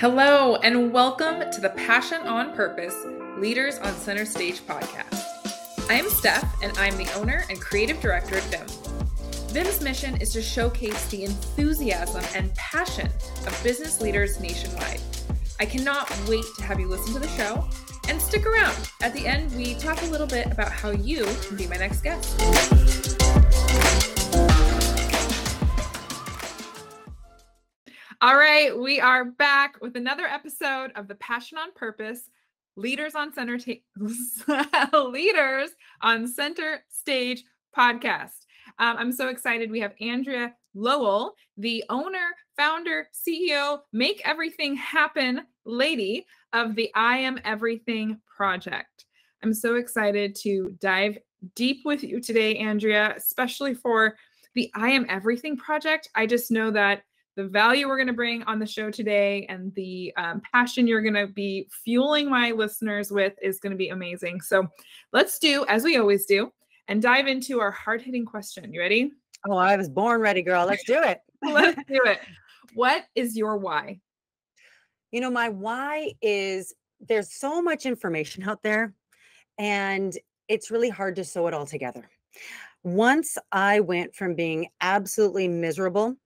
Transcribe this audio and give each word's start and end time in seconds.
Hello, 0.00 0.54
and 0.54 0.92
welcome 0.92 1.50
to 1.50 1.60
the 1.60 1.70
Passion 1.70 2.22
on 2.22 2.54
Purpose 2.54 2.94
Leaders 3.36 3.78
on 3.78 3.92
Center 3.94 4.24
Stage 4.24 4.60
podcast. 4.60 5.90
I 5.90 5.94
am 5.94 6.08
Steph, 6.08 6.62
and 6.62 6.70
I'm 6.78 6.96
the 6.96 7.12
owner 7.14 7.44
and 7.50 7.60
creative 7.60 8.00
director 8.00 8.36
at 8.36 8.44
Viim. 8.44 8.68
Viim's 9.52 9.80
mission 9.80 10.16
is 10.20 10.32
to 10.34 10.40
showcase 10.40 11.08
the 11.08 11.24
enthusiasm 11.24 12.22
and 12.36 12.54
passion 12.54 13.08
of 13.44 13.60
business 13.64 14.00
leaders 14.00 14.38
nationwide. 14.38 15.00
I 15.58 15.66
cannot 15.66 16.08
wait 16.28 16.44
to 16.58 16.62
have 16.62 16.78
you 16.78 16.86
listen 16.86 17.12
to 17.14 17.18
the 17.18 17.28
show 17.30 17.68
and 18.08 18.22
stick 18.22 18.46
around. 18.46 18.92
At 19.02 19.14
the 19.14 19.26
end, 19.26 19.52
we 19.56 19.74
talk 19.74 20.00
a 20.02 20.06
little 20.06 20.28
bit 20.28 20.46
about 20.46 20.70
how 20.70 20.92
you 20.92 21.26
can 21.48 21.56
be 21.56 21.66
my 21.66 21.76
next 21.76 22.02
guest. 22.02 23.17
All 28.20 28.34
right, 28.36 28.76
we 28.76 28.98
are 28.98 29.26
back 29.26 29.80
with 29.80 29.94
another 29.94 30.24
episode 30.24 30.90
of 30.96 31.06
the 31.06 31.14
Passion 31.14 31.56
on 31.56 31.72
Purpose 31.72 32.28
Leaders 32.74 33.14
on 33.14 33.32
Center 33.32 33.56
Leaders 34.92 35.70
on 36.02 36.26
Center 36.26 36.84
Stage 36.88 37.44
podcast. 37.76 38.46
Um, 38.80 38.96
I'm 38.96 39.12
so 39.12 39.28
excited. 39.28 39.70
We 39.70 39.78
have 39.78 39.94
Andrea 40.00 40.52
Lowell, 40.74 41.34
the 41.58 41.84
owner, 41.90 42.34
founder, 42.56 43.08
CEO, 43.14 43.82
make 43.92 44.20
everything 44.24 44.74
happen 44.74 45.42
lady 45.64 46.26
of 46.52 46.74
the 46.74 46.90
I 46.96 47.18
Am 47.18 47.38
Everything 47.44 48.20
project. 48.36 49.04
I'm 49.44 49.54
so 49.54 49.76
excited 49.76 50.34
to 50.42 50.76
dive 50.80 51.18
deep 51.54 51.82
with 51.84 52.02
you 52.02 52.20
today, 52.20 52.56
Andrea, 52.56 53.14
especially 53.16 53.74
for 53.74 54.16
the 54.56 54.72
I 54.74 54.90
Am 54.90 55.06
Everything 55.08 55.56
project. 55.56 56.08
I 56.16 56.26
just 56.26 56.50
know 56.50 56.72
that 56.72 57.02
the 57.38 57.44
value 57.44 57.86
we're 57.86 57.96
going 57.96 58.08
to 58.08 58.12
bring 58.12 58.42
on 58.42 58.58
the 58.58 58.66
show 58.66 58.90
today 58.90 59.46
and 59.48 59.72
the 59.76 60.12
um, 60.16 60.42
passion 60.52 60.88
you're 60.88 61.00
going 61.00 61.14
to 61.14 61.28
be 61.28 61.68
fueling 61.70 62.28
my 62.28 62.50
listeners 62.50 63.12
with 63.12 63.32
is 63.40 63.60
going 63.60 63.70
to 63.70 63.76
be 63.76 63.90
amazing. 63.90 64.40
So 64.40 64.66
let's 65.12 65.38
do 65.38 65.64
as 65.68 65.84
we 65.84 65.98
always 65.98 66.26
do 66.26 66.50
and 66.88 67.00
dive 67.00 67.28
into 67.28 67.60
our 67.60 67.70
hard 67.70 68.02
hitting 68.02 68.26
question. 68.26 68.72
You 68.74 68.80
ready? 68.80 69.12
Oh, 69.48 69.56
I 69.56 69.76
was 69.76 69.88
born 69.88 70.20
ready, 70.20 70.42
girl. 70.42 70.66
Let's 70.66 70.82
do 70.82 71.00
it. 71.00 71.20
let's 71.42 71.80
do 71.86 72.00
it. 72.04 72.18
What 72.74 73.04
is 73.14 73.34
your 73.34 73.56
why? 73.56 74.00
You 75.10 75.22
know, 75.22 75.30
my 75.30 75.48
why 75.48 76.12
is 76.20 76.74
there's 77.00 77.32
so 77.32 77.62
much 77.62 77.86
information 77.86 78.42
out 78.46 78.62
there 78.62 78.92
and 79.56 80.16
it's 80.48 80.70
really 80.70 80.90
hard 80.90 81.16
to 81.16 81.24
sew 81.24 81.46
it 81.46 81.54
all 81.54 81.64
together. 81.64 82.10
Once 82.82 83.38
I 83.52 83.80
went 83.80 84.14
from 84.14 84.34
being 84.34 84.68
absolutely 84.82 85.48
miserable 85.48 86.16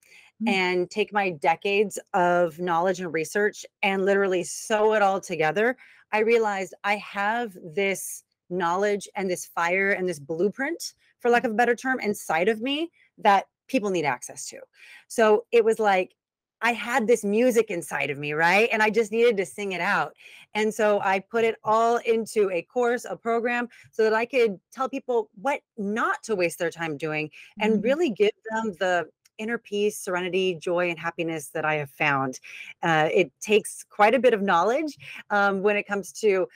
Mm. 0.43 0.49
and 0.49 0.89
take 0.89 1.13
my 1.13 1.29
decades 1.29 1.99
of 2.13 2.59
knowledge 2.59 2.99
and 2.99 3.13
research 3.13 3.65
and 3.81 4.05
literally 4.05 4.43
sew 4.43 4.93
it 4.93 5.01
all 5.01 5.21
together, 5.21 5.77
I 6.11 6.19
realized 6.19 6.73
I 6.83 6.97
have 6.97 7.57
this 7.63 8.23
knowledge 8.49 9.07
and 9.15 9.29
this 9.29 9.45
fire 9.45 9.91
and 9.91 10.07
this 10.07 10.19
blueprint, 10.19 10.93
for 11.19 11.29
lack 11.29 11.43
mm. 11.43 11.47
of 11.47 11.51
a 11.51 11.55
better 11.55 11.75
term, 11.75 11.99
inside 11.99 12.47
of 12.47 12.61
me 12.61 12.91
that 13.17 13.45
people 13.67 13.89
need 13.89 14.05
access 14.05 14.47
to. 14.49 14.59
So 15.07 15.45
it 15.51 15.63
was 15.63 15.79
like, 15.79 16.15
I 16.61 16.71
had 16.71 17.07
this 17.07 17.25
music 17.25 17.69
inside 17.69 18.09
of 18.09 18.17
me, 18.17 18.31
right? 18.31 18.69
And 18.71 18.81
I 18.81 18.89
just 18.89 19.11
needed 19.11 19.35
to 19.37 19.45
sing 19.45 19.73
it 19.73 19.81
out. 19.81 20.13
And 20.53 20.73
so 20.73 21.01
I 21.01 21.19
put 21.19 21.43
it 21.43 21.57
all 21.63 21.97
into 21.97 22.49
a 22.51 22.61
course, 22.61 23.05
a 23.09 23.17
program, 23.17 23.67
so 23.91 24.03
that 24.03 24.13
I 24.13 24.25
could 24.25 24.59
tell 24.71 24.87
people 24.87 25.29
what 25.41 25.59
not 25.77 26.23
to 26.23 26.35
waste 26.35 26.59
their 26.59 26.69
time 26.69 26.95
doing 26.95 27.29
and 27.59 27.73
mm-hmm. 27.73 27.81
really 27.81 28.09
give 28.11 28.31
them 28.49 28.73
the 28.79 29.09
inner 29.37 29.57
peace, 29.57 29.97
serenity, 29.97 30.55
joy, 30.55 30.89
and 30.89 30.99
happiness 30.99 31.49
that 31.49 31.65
I 31.65 31.75
have 31.75 31.89
found. 31.89 32.39
Uh, 32.81 33.09
it 33.13 33.31
takes 33.41 33.83
quite 33.83 34.13
a 34.13 34.19
bit 34.19 34.33
of 34.33 34.41
knowledge 34.41 34.97
um, 35.29 35.61
when 35.61 35.75
it 35.75 35.87
comes 35.87 36.11
to 36.21 36.47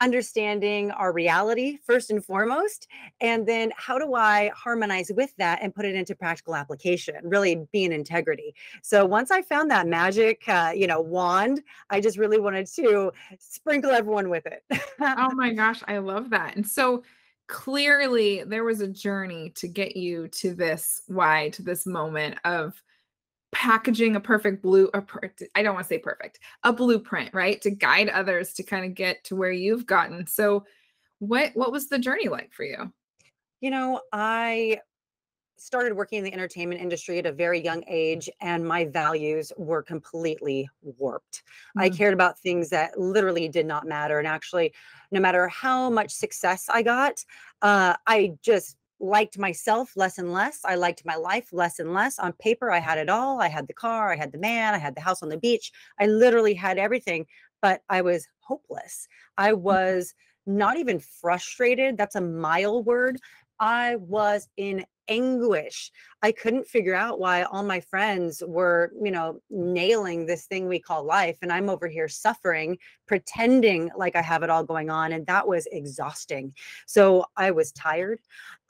understanding 0.00 0.90
our 0.92 1.12
reality 1.12 1.78
first 1.84 2.10
and 2.10 2.24
foremost 2.24 2.88
and 3.20 3.46
then 3.46 3.70
how 3.76 3.98
do 3.98 4.14
i 4.14 4.50
harmonize 4.56 5.12
with 5.14 5.34
that 5.36 5.58
and 5.60 5.74
put 5.74 5.84
it 5.84 5.94
into 5.94 6.14
practical 6.14 6.54
application 6.54 7.16
really 7.22 7.66
be 7.70 7.84
in 7.84 7.92
integrity. 7.92 8.54
So 8.82 9.04
once 9.04 9.30
i 9.30 9.42
found 9.42 9.70
that 9.70 9.86
magic 9.86 10.42
uh, 10.48 10.72
you 10.74 10.86
know 10.86 11.00
wand 11.00 11.62
i 11.90 12.00
just 12.00 12.16
really 12.16 12.40
wanted 12.40 12.66
to 12.76 13.12
sprinkle 13.38 13.90
everyone 13.90 14.30
with 14.30 14.46
it. 14.46 14.64
Oh 15.00 15.30
my 15.34 15.52
gosh 15.52 15.82
i 15.86 15.98
love 15.98 16.30
that. 16.30 16.56
And 16.56 16.66
so 16.66 17.02
clearly 17.50 18.44
there 18.44 18.62
was 18.62 18.80
a 18.80 18.86
journey 18.86 19.50
to 19.56 19.66
get 19.66 19.96
you 19.96 20.28
to 20.28 20.54
this 20.54 21.02
why 21.08 21.48
to 21.50 21.62
this 21.62 21.84
moment 21.84 22.38
of 22.44 22.80
packaging 23.50 24.14
a 24.14 24.20
perfect 24.20 24.62
blue 24.62 24.88
I 24.94 25.62
don't 25.62 25.74
want 25.74 25.84
to 25.84 25.88
say 25.88 25.98
perfect 25.98 26.38
a 26.62 26.72
blueprint 26.72 27.34
right 27.34 27.60
to 27.62 27.70
guide 27.72 28.08
others 28.08 28.52
to 28.54 28.62
kind 28.62 28.84
of 28.84 28.94
get 28.94 29.24
to 29.24 29.36
where 29.36 29.50
you've 29.50 29.84
gotten. 29.84 30.28
So 30.28 30.64
what 31.18 31.50
what 31.54 31.72
was 31.72 31.88
the 31.88 31.98
journey 31.98 32.28
like 32.28 32.52
for 32.52 32.62
you? 32.62 32.92
You 33.60 33.70
know 33.70 34.00
i 34.12 34.80
started 35.60 35.92
working 35.94 36.18
in 36.18 36.24
the 36.24 36.32
entertainment 36.32 36.80
industry 36.80 37.18
at 37.18 37.26
a 37.26 37.32
very 37.32 37.62
young 37.62 37.84
age 37.86 38.30
and 38.40 38.66
my 38.66 38.86
values 38.86 39.52
were 39.58 39.82
completely 39.82 40.66
warped. 40.82 41.42
Mm-hmm. 41.42 41.80
I 41.80 41.90
mm. 41.90 41.96
cared 41.96 42.14
about 42.14 42.38
things 42.38 42.70
that 42.70 42.98
literally 42.98 43.46
did 43.46 43.66
not 43.66 43.86
matter. 43.86 44.18
And 44.18 44.26
actually, 44.26 44.72
no 45.12 45.20
matter 45.20 45.48
how 45.48 45.90
much 45.90 46.12
success 46.12 46.66
I 46.72 46.82
got, 46.82 47.22
uh, 47.60 47.94
I 48.06 48.32
just 48.42 48.76
liked 49.00 49.38
myself 49.38 49.92
less 49.96 50.16
and 50.16 50.32
less. 50.32 50.60
I 50.64 50.76
liked 50.76 51.04
my 51.04 51.16
life 51.16 51.48
less 51.52 51.78
and 51.78 51.92
less. 51.92 52.18
On 52.18 52.32
paper, 52.32 52.70
I 52.70 52.78
had 52.78 52.96
it 52.96 53.10
all. 53.10 53.40
I 53.40 53.48
had 53.48 53.66
the 53.66 53.74
car, 53.74 54.10
I 54.12 54.16
had 54.16 54.32
the 54.32 54.38
man, 54.38 54.74
I 54.74 54.78
had 54.78 54.94
the 54.94 55.02
house 55.02 55.22
on 55.22 55.28
the 55.28 55.38
beach. 55.38 55.72
I 56.00 56.06
literally 56.06 56.54
had 56.54 56.78
everything, 56.78 57.26
but 57.60 57.82
I 57.90 58.00
was 58.00 58.26
hopeless. 58.40 59.06
I 59.36 59.52
mm. 59.52 59.58
was 59.58 60.14
not 60.46 60.78
even 60.78 61.00
frustrated. 61.00 61.98
That's 61.98 62.16
a 62.16 62.20
mild 62.22 62.86
word. 62.86 63.18
I 63.58 63.96
was 63.96 64.48
in 64.56 64.86
anguish. 65.10 65.92
I 66.22 66.32
couldn't 66.32 66.66
figure 66.66 66.94
out 66.94 67.18
why 67.18 67.42
all 67.44 67.62
my 67.62 67.80
friends 67.80 68.42
were, 68.46 68.92
you 69.02 69.10
know, 69.10 69.40
nailing 69.48 70.26
this 70.26 70.44
thing 70.44 70.68
we 70.68 70.78
call 70.78 71.04
life. 71.04 71.38
And 71.42 71.52
I'm 71.52 71.70
over 71.70 71.88
here 71.88 72.08
suffering, 72.08 72.78
pretending 73.06 73.90
like 73.96 74.16
I 74.16 74.22
have 74.22 74.42
it 74.42 74.50
all 74.50 74.64
going 74.64 74.90
on. 74.90 75.12
And 75.12 75.26
that 75.26 75.46
was 75.46 75.66
exhausting. 75.72 76.54
So 76.86 77.24
I 77.36 77.50
was 77.50 77.72
tired. 77.72 78.20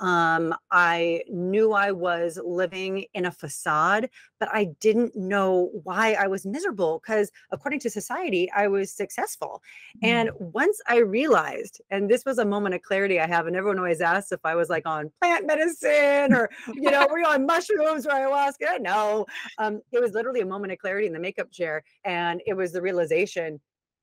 Um, 0.01 0.55
I 0.71 1.23
knew 1.29 1.73
I 1.73 1.93
was 1.93 2.41
living 2.43 3.05
in 3.13 3.27
a 3.27 3.31
facade, 3.31 4.09
but 4.39 4.49
I 4.51 4.71
didn't 4.81 5.15
know 5.15 5.71
why 5.85 6.15
I 6.15 6.27
was 6.27 6.47
miserable 6.47 7.03
because, 7.03 7.31
according 7.51 7.81
to 7.81 7.91
society, 7.91 8.51
I 8.53 8.69
was 8.69 8.91
successful. 8.91 9.63
And 10.03 10.31
mm. 10.31 10.41
once 10.53 10.81
I 10.89 10.99
realized, 10.99 11.83
and 11.91 12.09
this 12.09 12.25
was 12.25 12.39
a 12.39 12.47
moment 12.47 12.75
of 12.75 12.83
clarity 12.83 13.21
I 13.21 13.27
have, 13.27 13.47
and 13.47 13.55
everyone 13.55 13.79
always 13.79 14.01
asks 14.01 14.33
if 14.33 14.41
I 14.43 14.55
was 14.55 14.71
like 14.71 14.87
on 14.87 15.11
plant 15.21 15.47
medicine 15.47 16.33
or, 16.33 16.49
you 16.75 16.91
know, 16.91 17.07
were 17.11 17.19
you 17.19 17.27
on 17.27 17.40
mushrooms 17.47 18.07
or 18.07 18.11
ayahuasca? 18.11 18.81
No. 18.81 19.27
Um, 19.59 19.81
it 19.93 20.01
was 20.01 20.13
literally 20.13 20.41
a 20.41 20.47
moment 20.47 20.73
of 20.73 20.79
clarity 20.79 21.07
in 21.07 21.13
the 21.13 21.21
makeup 21.21 21.51
chair. 21.51 21.83
And 22.05 22.41
it 22.47 22.55
was 22.55 22.73
the 22.73 22.83
realization 22.83 23.61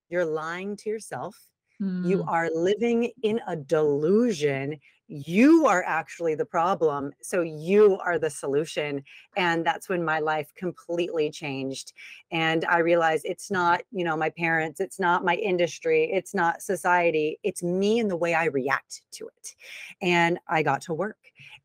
you're 0.10 0.26
lying 0.26 0.76
to 0.78 0.90
yourself. 0.90 1.36
Mm. 1.82 2.08
You 2.08 2.24
are 2.28 2.50
living 2.54 3.12
in 3.24 3.40
a 3.48 3.56
delusion 3.56 4.80
you 5.08 5.66
are 5.66 5.84
actually 5.88 6.36
the 6.36 6.46
problem 6.46 7.14
so 7.22 7.42
you 7.42 7.98
are 8.04 8.20
the 8.20 8.30
solution 8.30 9.02
and 9.38 9.66
that's 9.66 9.88
when 9.88 10.04
my 10.04 10.20
life 10.20 10.52
completely 10.56 11.32
changed 11.32 11.94
and 12.32 12.66
i 12.66 12.80
realized 12.80 13.24
it's 13.26 13.50
not 13.50 13.82
you 13.92 14.04
know 14.04 14.18
my 14.18 14.30
parents 14.32 14.82
it's 14.82 15.00
not 15.00 15.24
my 15.24 15.36
industry 15.36 16.10
it's 16.12 16.36
not 16.36 16.62
society 16.62 17.40
it's 17.44 17.64
me 17.64 18.00
and 18.00 18.12
the 18.12 18.18
way 18.18 18.34
i 18.34 18.46
react 18.46 19.02
to 19.12 19.28
it 19.28 19.56
and 20.02 20.38
i 20.50 20.62
got 20.62 20.82
to 20.82 20.94
work 20.94 21.18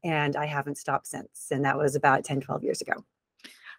and 0.04 0.36
i 0.36 0.46
haven't 0.46 0.78
stopped 0.78 1.06
since 1.06 1.48
and 1.50 1.64
that 1.64 1.78
was 1.78 1.94
about 1.94 2.24
10 2.24 2.40
12 2.40 2.62
years 2.64 2.80
ago 2.80 3.04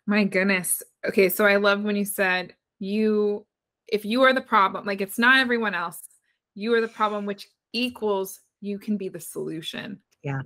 my 0.05 0.23
goodness 0.23 0.83
okay 1.05 1.29
so 1.29 1.45
i 1.45 1.55
love 1.55 1.81
when 1.81 1.95
you 1.95 2.05
said 2.05 2.53
you 2.79 3.45
if 3.87 4.05
you 4.05 4.21
are 4.23 4.33
the 4.33 4.41
problem 4.41 4.85
like 4.85 5.01
it's 5.01 5.19
not 5.19 5.39
everyone 5.39 5.75
else 5.75 5.99
you 6.55 6.73
are 6.73 6.81
the 6.81 6.87
problem 6.87 7.25
which 7.25 7.47
equals 7.73 8.39
you 8.61 8.79
can 8.79 8.95
be 8.95 9.09
the 9.09 9.19
solution. 9.19 9.99
Yeah. 10.23 10.41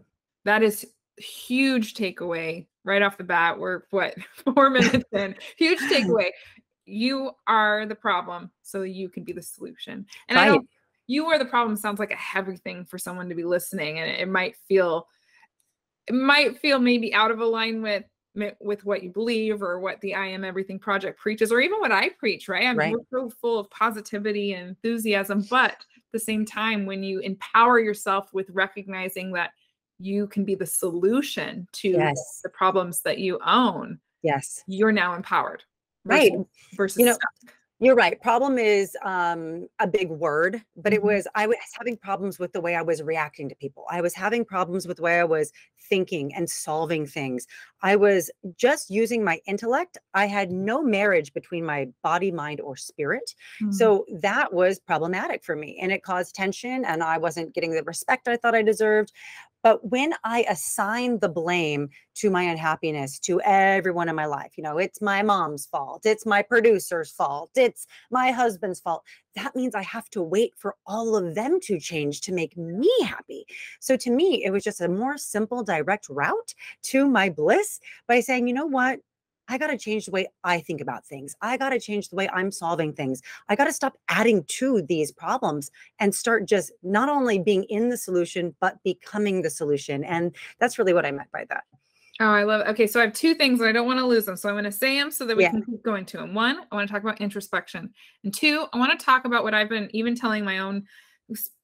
That 0.46 0.64
is 0.64 0.88
huge 1.18 1.94
takeaway 1.94 2.66
right 2.84 3.02
off 3.02 3.18
the 3.18 3.24
bat. 3.24 3.60
We're 3.60 3.84
what 3.92 4.16
four 4.56 4.70
minutes 4.70 5.06
in. 5.12 5.36
Huge 5.58 5.80
takeaway. 5.80 6.30
You 6.86 7.32
are 7.46 7.86
the 7.86 7.96
problem, 7.96 8.50
so 8.64 8.84
you 8.84 9.10
can 9.10 9.24
be 9.24 9.34
the 9.34 9.42
solution. 9.42 10.06
And 10.30 10.38
right. 10.38 10.46
I 10.46 10.48
don't 10.48 10.68
you 11.10 11.28
are 11.28 11.40
the 11.40 11.46
problem 11.46 11.78
sounds 11.78 12.00
like 12.00 12.12
a 12.12 12.18
heavy 12.18 12.58
thing 12.58 12.84
for 12.84 12.98
someone 12.98 13.30
to 13.30 13.36
be 13.36 13.46
listening. 13.46 14.00
And 14.00 14.12
it 14.12 14.28
might 14.28 14.58
feel 14.68 15.08
might 16.14 16.60
feel 16.60 16.80
maybe 16.80 17.14
out 17.14 17.32
of 17.32 17.40
alignment 17.40 18.06
with 18.60 18.86
what 18.86 19.02
you 19.02 19.10
believe 19.10 19.64
or 19.64 19.80
what 19.80 20.00
the 20.02 20.14
I 20.14 20.28
am 20.28 20.44
everything 20.44 20.78
project 20.78 21.20
preaches, 21.20 21.52
or 21.52 21.60
even 21.60 21.80
what 21.80 21.92
I 21.92 22.10
preach, 22.10 22.48
right? 22.48 22.66
I'm 22.66 22.78
right. 22.78 22.96
so 23.12 23.30
full 23.30 23.58
of 23.60 23.70
positivity 23.72 24.54
and 24.54 24.70
enthusiasm, 24.70 25.46
but 25.50 25.72
at 25.72 26.12
the 26.14 26.20
same 26.20 26.46
time 26.46 26.86
when 26.86 27.04
you 27.04 27.20
empower 27.20 27.80
yourself 27.80 28.32
with 28.34 28.48
recognizing 28.52 29.32
that 29.32 29.52
you 30.00 30.28
can 30.28 30.44
be 30.44 30.56
the 30.56 30.66
solution 30.66 31.68
to 31.72 31.90
yes. 31.90 32.42
the 32.44 32.50
problems 32.50 33.02
that 33.02 33.18
you 33.18 33.40
own 33.46 34.00
yes 34.24 34.64
you're 34.68 34.92
now 34.92 35.16
empowered 35.16 35.64
versus, 36.06 36.30
right 36.32 36.46
versus 36.76 37.00
you 37.00 37.06
know 37.06 37.14
stuck. 37.14 37.56
You're 37.80 37.94
right. 37.96 38.20
Problem 38.20 38.58
is 38.58 38.98
um, 39.06 39.68
a 39.80 39.86
big 39.86 40.10
word, 40.10 40.64
but 40.76 40.94
it 40.94 41.02
Mhm. 41.02 41.06
was, 41.06 41.28
I 41.36 41.46
was 41.46 41.58
having 41.78 41.96
problems 41.96 42.40
with 42.40 42.52
the 42.52 42.60
way 42.62 42.76
I 42.76 42.82
was 42.82 43.04
reacting 43.04 43.50
to 43.50 43.56
people. 43.56 43.86
I 43.90 44.02
was 44.02 44.16
having 44.16 44.46
problems 44.46 44.88
with 44.88 44.98
the 44.98 45.04
way 45.04 45.20
I 45.20 45.24
was 45.26 45.52
thinking 45.80 46.34
and 46.34 46.50
solving 46.50 47.06
things. 47.06 47.46
I 47.82 47.96
was 47.96 48.32
just 48.58 48.90
using 48.90 49.24
my 49.24 49.40
intellect. 49.48 49.98
I 50.14 50.26
had 50.26 50.52
no 50.52 50.82
marriage 50.82 51.34
between 51.34 51.66
my 51.66 51.88
body, 52.04 52.32
mind, 52.32 52.62
or 52.62 52.76
spirit. 52.76 53.34
Mm. 53.62 53.74
So 53.74 54.06
that 54.22 54.54
was 54.54 54.80
problematic 54.80 55.44
for 55.44 55.56
me 55.56 55.78
and 55.82 55.92
it 55.92 56.04
caused 56.04 56.36
tension 56.36 56.86
and 56.86 57.04
I 57.04 57.18
wasn't 57.18 57.54
getting 57.54 57.72
the 57.72 57.84
respect 57.84 58.28
I 58.28 58.38
thought 58.38 58.56
I 58.56 58.62
deserved. 58.62 59.12
But 59.64 59.90
when 59.90 60.14
I 60.24 60.46
assigned 60.48 61.20
the 61.20 61.30
blame 61.30 61.90
to 62.16 62.30
my 62.30 62.44
unhappiness 62.44 63.20
to 63.22 63.42
everyone 63.42 64.08
in 64.08 64.16
my 64.16 64.26
life, 64.26 64.54
you 64.56 64.64
know, 64.64 64.78
it's 64.78 65.02
my 65.02 65.24
mom's 65.24 65.66
fault, 65.66 66.06
it's 66.06 66.26
my 66.26 66.42
producer's 66.42 67.12
fault, 67.12 67.52
it's 67.56 67.86
my 68.12 68.32
husband's 68.32 68.80
fault. 68.80 69.04
That 69.38 69.56
means 69.56 69.76
I 69.76 69.84
have 69.84 70.10
to 70.10 70.22
wait 70.24 70.54
for 70.58 70.76
all 70.88 71.16
of 71.16 71.36
them 71.36 71.60
to 71.62 71.80
change 71.80 72.22
to 72.22 72.34
make 72.34 72.58
me 72.58 72.92
happy. 73.04 73.46
So 73.80 73.96
to 73.96 74.10
me, 74.10 74.44
it 74.44 74.50
was 74.50 74.64
just 74.64 74.82
a 74.82 74.88
more 74.88 75.18
simple, 75.18 75.64
direct 75.64 76.10
route 76.10 76.56
to 76.84 77.08
my 77.08 77.30
bliss 77.30 77.80
by 78.08 78.20
saying, 78.20 78.48
you 78.48 78.54
know 78.54 78.66
what? 78.66 79.00
I 79.48 79.58
got 79.58 79.68
to 79.68 79.78
change 79.78 80.06
the 80.06 80.12
way 80.12 80.28
I 80.44 80.60
think 80.60 80.82
about 80.82 81.06
things. 81.06 81.36
I 81.42 81.56
got 81.56 81.70
to 81.70 81.80
change 81.80 82.10
the 82.10 82.16
way 82.16 82.28
I'm 82.34 82.52
solving 82.52 82.94
things. 82.94 83.22
I 83.48 83.56
got 83.56 83.66
to 83.66 83.74
stop 83.74 83.98
adding 84.10 84.44
to 84.60 84.82
these 84.82 85.12
problems 85.12 85.72
and 86.00 86.14
start 86.14 86.46
just 86.46 86.72
not 86.84 87.08
only 87.08 87.40
being 87.40 87.64
in 87.66 87.90
the 87.90 87.98
solution, 87.98 88.56
but 88.60 88.82
becoming 88.84 89.44
the 89.44 89.50
solution. 89.50 90.04
And 90.04 90.36
that's 90.60 90.78
really 90.78 90.94
what 90.94 91.06
I 91.06 91.12
meant 91.12 91.32
by 91.32 91.46
that. 91.50 91.64
Oh, 92.20 92.26
I 92.26 92.44
love 92.44 92.62
it. 92.62 92.68
Okay, 92.72 92.88
so 92.88 93.00
I 93.00 93.04
have 93.04 93.14
two 93.14 93.36
things 93.36 93.60
and 93.60 93.70
I 93.70 93.72
don't 93.72 93.86
want 93.86 94.00
to 94.00 94.06
lose 94.06 94.26
them. 94.26 94.36
So 94.38 94.50
I'm 94.50 94.56
going 94.56 94.64
to 94.64 94.72
say 94.72 94.98
them 95.00 95.12
so 95.12 95.26
that 95.26 95.38
we 95.38 95.44
Yeah. 95.44 95.52
can 95.52 95.64
keep 95.64 95.84
going 95.84 96.04
to 96.08 96.18
them. 96.18 96.34
One, 96.34 96.62
I 96.72 96.76
want 96.76 96.88
to 96.88 96.92
talk 96.92 97.04
about 97.04 97.22
introspection. 97.22 97.94
And 98.24 98.34
two, 98.34 98.66
I 98.74 98.78
want 98.80 98.98
to 99.00 99.06
talk 99.06 99.26
about 99.26 99.44
what 99.44 99.54
I've 99.54 99.70
been 99.70 99.88
even 99.94 100.16
telling 100.16 100.44
my 100.44 100.58
own 100.60 100.86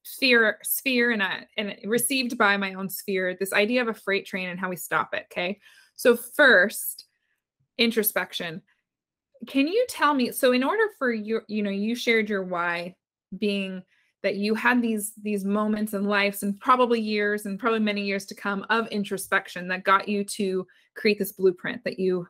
sphere 0.03 0.59
sphere 0.63 1.11
and 1.11 1.21
uh, 1.21 1.37
and 1.57 1.75
received 1.85 2.37
by 2.37 2.57
my 2.57 2.73
own 2.73 2.89
sphere 2.89 3.37
this 3.39 3.53
idea 3.53 3.81
of 3.81 3.87
a 3.87 3.93
freight 3.93 4.25
train 4.25 4.49
and 4.49 4.59
how 4.59 4.69
we 4.69 4.75
stop 4.75 5.13
it 5.13 5.25
okay 5.31 5.57
so 5.95 6.17
first 6.17 7.05
introspection 7.77 8.61
can 9.47 9.67
you 9.67 9.85
tell 9.89 10.13
me 10.13 10.31
so 10.31 10.51
in 10.51 10.63
order 10.63 10.83
for 10.99 11.13
your 11.13 11.43
you 11.47 11.63
know 11.63 11.69
you 11.69 11.95
shared 11.95 12.29
your 12.29 12.43
why 12.43 12.95
being 13.37 13.83
that 14.23 14.35
you 14.35 14.55
had 14.55 14.81
these 14.81 15.13
these 15.21 15.45
moments 15.45 15.93
in 15.93 16.05
lives 16.05 16.43
and 16.43 16.59
probably 16.59 16.99
years 16.99 17.45
and 17.45 17.59
probably 17.59 17.79
many 17.79 18.01
years 18.01 18.25
to 18.25 18.35
come 18.35 18.65
of 18.69 18.87
introspection 18.87 19.67
that 19.67 19.83
got 19.83 20.07
you 20.07 20.23
to 20.23 20.65
create 20.95 21.19
this 21.19 21.33
blueprint 21.33 21.83
that 21.83 21.99
you 21.99 22.27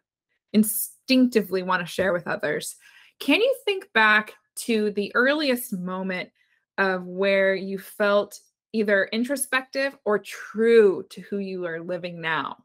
instinctively 0.52 1.64
want 1.64 1.82
to 1.82 1.92
share 1.92 2.14
with 2.14 2.28
others 2.28 2.76
can 3.20 3.40
you 3.40 3.56
think 3.64 3.88
back 3.94 4.34
to 4.56 4.92
the 4.92 5.12
earliest 5.16 5.74
moment 5.74 6.30
of 6.78 7.06
where 7.06 7.56
you 7.56 7.78
felt 7.78 8.40
either 8.74 9.06
introspective 9.12 9.96
or 10.04 10.18
true 10.20 11.06
to 11.10 11.22
who 11.22 11.38
you 11.38 11.66
are 11.66 11.80
living 11.80 12.20
now 12.20 12.58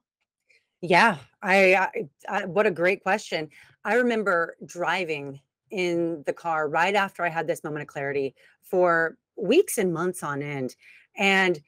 Yeah, 0.80 1.18
I, 1.42 1.74
I, 1.74 1.90
I 2.28 2.44
what 2.46 2.66
a 2.66 2.70
great 2.70 3.02
question. 3.02 3.48
I 3.84 3.94
remember 3.94 4.56
driving 4.64 5.40
in 5.70 6.22
the 6.26 6.32
car 6.32 6.68
right 6.68 6.94
after 6.94 7.24
I 7.24 7.28
had 7.28 7.46
this 7.46 7.64
moment 7.64 7.82
of 7.82 7.88
clarity 7.88 8.34
for 8.62 9.16
weeks 9.36 9.78
and 9.78 9.92
months 9.92 10.22
on 10.22 10.42
end. 10.42 10.76
And 11.16 11.58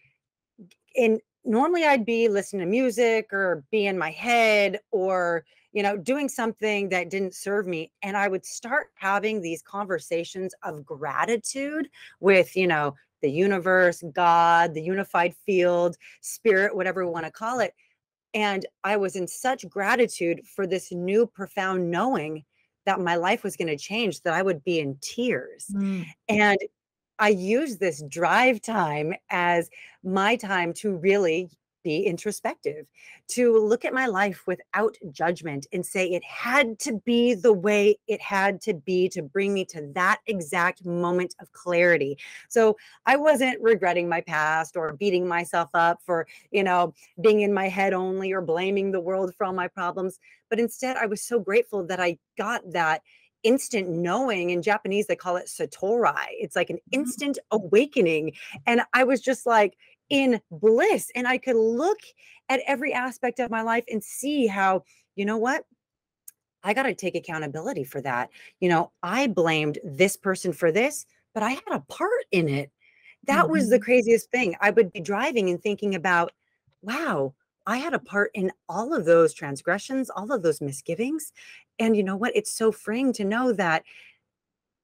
in 0.95 1.21
normally 1.45 1.85
I'd 1.85 2.05
be 2.05 2.29
listening 2.29 2.61
to 2.61 2.67
music 2.67 3.33
or 3.33 3.65
be 3.71 3.87
in 3.87 3.97
my 3.97 4.11
head 4.11 4.81
or 4.91 5.45
you 5.73 5.83
know 5.83 5.97
doing 5.97 6.29
something 6.29 6.89
that 6.91 7.09
didn't 7.11 7.35
serve 7.35 7.67
me 7.67 7.93
and 8.03 8.17
I 8.17 8.29
would 8.29 8.45
start 8.45 8.89
having 8.97 9.41
these 9.41 9.63
conversations 9.63 10.53
of 10.65 10.85
gratitude 10.85 11.89
with 12.19 12.57
you 12.57 12.67
know 12.67 12.95
the 13.23 13.31
universe, 13.31 14.03
God, 14.15 14.73
the 14.73 14.83
unified 14.83 15.35
field, 15.45 15.97
spirit, 16.23 16.75
whatever 16.75 17.05
we 17.05 17.11
want 17.11 17.27
to 17.27 17.33
call 17.33 17.61
it 17.61 17.75
and 18.35 18.65
I 18.85 18.97
was 18.97 19.17
in 19.17 19.27
such 19.27 19.69
gratitude 19.69 20.47
for 20.47 20.67
this 20.67 20.93
new 20.93 21.27
profound 21.27 21.91
knowing 21.91 22.45
that 22.87 23.01
my 23.01 23.17
life 23.17 23.43
was 23.43 23.57
going 23.57 23.69
to 23.69 23.77
change 23.77 24.23
that 24.23 24.35
I 24.35 24.43
would 24.43 24.65
be 24.65 24.81
in 24.81 24.99
tears. 25.01 25.67
Mm. 25.73 26.07
And 26.29 26.59
I 27.19 27.29
use 27.29 27.77
this 27.77 28.03
drive 28.09 28.63
time 28.63 29.15
as 29.31 29.69
my 30.03 30.37
time 30.37 30.73
to 30.75 30.97
really 30.97 31.51
be 31.83 32.01
introspective, 32.03 32.87
to 33.29 33.59
look 33.59 33.85
at 33.85 33.95
my 33.95 34.07
life 34.07 34.43
without 34.47 34.97
judgment 35.11 35.67
and 35.73 35.85
say 35.85 36.07
it 36.07 36.25
had 36.25 36.79
to 36.81 37.01
be 37.05 37.35
the 37.35 37.53
way 37.53 37.97
it 38.09 38.21
had 38.21 38.61
to 38.63 38.75
be 38.75 39.09
to 39.11 39.23
bring 39.23 39.55
me 39.55 39.65
to 39.67 39.91
that 39.95 40.21
exact 40.27 40.85
moment 40.85 41.35
of 41.41 41.53
clarity. 41.53 42.19
So 42.49 42.77
I 43.07 43.17
wasn't 43.17 43.61
regretting 43.61 44.09
my 44.09 44.21
past 44.21 44.77
or 44.77 44.95
beating 44.95 45.27
myself 45.27 45.71
up 45.75 46.01
for, 46.05 46.27
you 46.51 46.65
know, 46.65 46.95
being 47.21 47.41
in 47.41 47.53
my 47.53 47.69
head 47.69 47.93
only 47.93 48.33
or 48.33 48.41
blaming 48.41 48.93
the 48.93 49.01
world 49.01 49.35
for 49.35 49.47
all 49.47 49.53
my 49.53 49.69
problems. 49.69 50.19
But 50.49 50.61
instead, 50.61 50.97
I 50.97 51.07
was 51.07 51.23
so 51.23 51.39
grateful 51.39 51.87
that 51.87 52.01
I 52.01 52.19
got 52.37 52.63
that 52.73 53.03
instant 53.43 53.89
knowing 53.89 54.51
in 54.51 54.61
japanese 54.61 55.07
they 55.07 55.17
call 55.17 55.37
it 55.37 55.47
satori 55.47 56.27
it's 56.33 56.55
like 56.55 56.69
an 56.69 56.77
mm-hmm. 56.77 57.01
instant 57.01 57.39
awakening 57.51 58.33
and 58.67 58.83
i 58.93 59.03
was 59.03 59.21
just 59.21 59.47
like 59.47 59.77
in 60.11 60.41
bliss 60.51 61.11
and 61.15 61.27
i 61.27 61.39
could 61.39 61.57
look 61.57 61.99
at 62.49 62.61
every 62.67 62.93
aspect 62.93 63.39
of 63.41 63.51
my 63.51 63.63
life 63.63 63.85
and 63.89 64.03
see 64.03 64.47
how 64.47 64.83
you 65.17 65.25
know 65.25 65.39
what 65.39 65.65
i 66.63 66.75
got 66.75 66.83
to 66.85 66.95
take 66.95 67.15
accountability 67.15 67.85
for 67.85 68.01
that 68.01 68.29
you 68.61 68.69
know 68.69 68.91
i 69.03 69.27
blamed 69.27 69.79
this 69.85 70.17
person 70.17 70.53
for 70.53 70.71
this 70.71 71.07
but 71.33 71.43
i 71.43 71.51
had 71.51 71.73
a 71.73 71.81
part 71.89 72.25
in 72.33 72.49
it 72.49 72.71
that 73.27 73.49
was 73.49 73.69
the 73.69 73.77
mm-hmm. 73.77 73.85
craziest 73.85 74.31
thing 74.31 74.55
i 74.61 74.71
would 74.71 74.93
be 74.93 75.01
driving 75.01 75.49
and 75.51 75.63
thinking 75.63 75.95
about 75.95 76.33
wow 76.83 77.33
I 77.67 77.77
had 77.77 77.95
a 77.95 77.99
part 77.99 78.31
in 78.35 78.51
all 78.69 78.95
of 78.95 79.05
those 79.05 79.35
transgressions, 79.35 80.11
all 80.11 80.33
of 80.33 80.43
those 80.43 80.61
misgivings. 80.61 81.33
And 81.79 81.97
you 81.97 82.03
know 82.03 82.17
what? 82.17 82.35
It's 82.35 82.53
so 82.53 82.73
freeing 82.73 83.13
to 83.13 83.25
know 83.25 83.53
that 83.53 83.85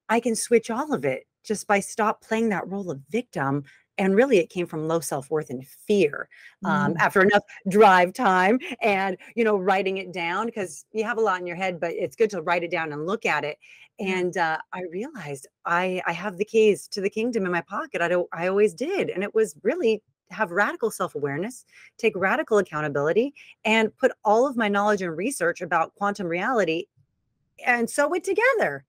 I 0.08 0.20
can 0.20 0.36
switch 0.36 0.70
all 0.70 0.92
of 0.92 1.04
it 1.04 1.26
just 1.42 1.66
by 1.66 1.80
stop 1.80 2.22
playing 2.22 2.50
that 2.50 2.68
role 2.68 2.90
of 2.90 3.00
victim. 3.10 3.64
And 3.98 4.14
really, 4.14 4.38
it 4.38 4.50
came 4.50 4.66
from 4.66 4.88
low 4.88 5.00
self 5.00 5.30
worth 5.30 5.50
and 5.50 5.66
fear. 5.66 6.28
Um, 6.64 6.94
Mm. 6.94 6.96
after 6.98 7.22
enough 7.22 7.42
drive 7.68 8.12
time 8.12 8.58
and 8.82 9.16
you 9.36 9.44
know 9.44 9.56
writing 9.56 9.98
it 9.98 10.12
down 10.12 10.46
because 10.46 10.84
you 10.92 11.04
have 11.04 11.18
a 11.18 11.20
lot 11.20 11.40
in 11.40 11.46
your 11.46 11.56
head, 11.56 11.78
but 11.80 11.92
it's 11.92 12.16
good 12.16 12.30
to 12.30 12.42
write 12.42 12.64
it 12.64 12.70
down 12.70 12.92
and 12.92 13.06
look 13.06 13.24
at 13.26 13.44
it. 13.44 13.58
And 13.98 14.36
uh, 14.36 14.58
I 14.72 14.82
realized 14.90 15.46
I 15.64 16.02
I 16.06 16.12
have 16.12 16.36
the 16.38 16.44
keys 16.44 16.88
to 16.88 17.00
the 17.00 17.10
kingdom 17.10 17.46
in 17.46 17.52
my 17.52 17.62
pocket. 17.62 18.02
I 18.02 18.08
don't 18.08 18.28
I 18.32 18.48
always 18.48 18.74
did, 18.74 19.10
and 19.10 19.22
it 19.22 19.34
was 19.34 19.54
really 19.62 20.02
have 20.30 20.50
radical 20.50 20.90
self 20.90 21.14
awareness, 21.14 21.64
take 21.98 22.12
radical 22.16 22.58
accountability, 22.58 23.34
and 23.64 23.96
put 23.96 24.12
all 24.24 24.46
of 24.46 24.56
my 24.56 24.68
knowledge 24.68 25.02
and 25.02 25.16
research 25.16 25.60
about 25.60 25.94
quantum 25.94 26.26
reality 26.26 26.86
and 27.64 27.88
sew 27.88 28.12
it 28.14 28.24
together. 28.24 28.84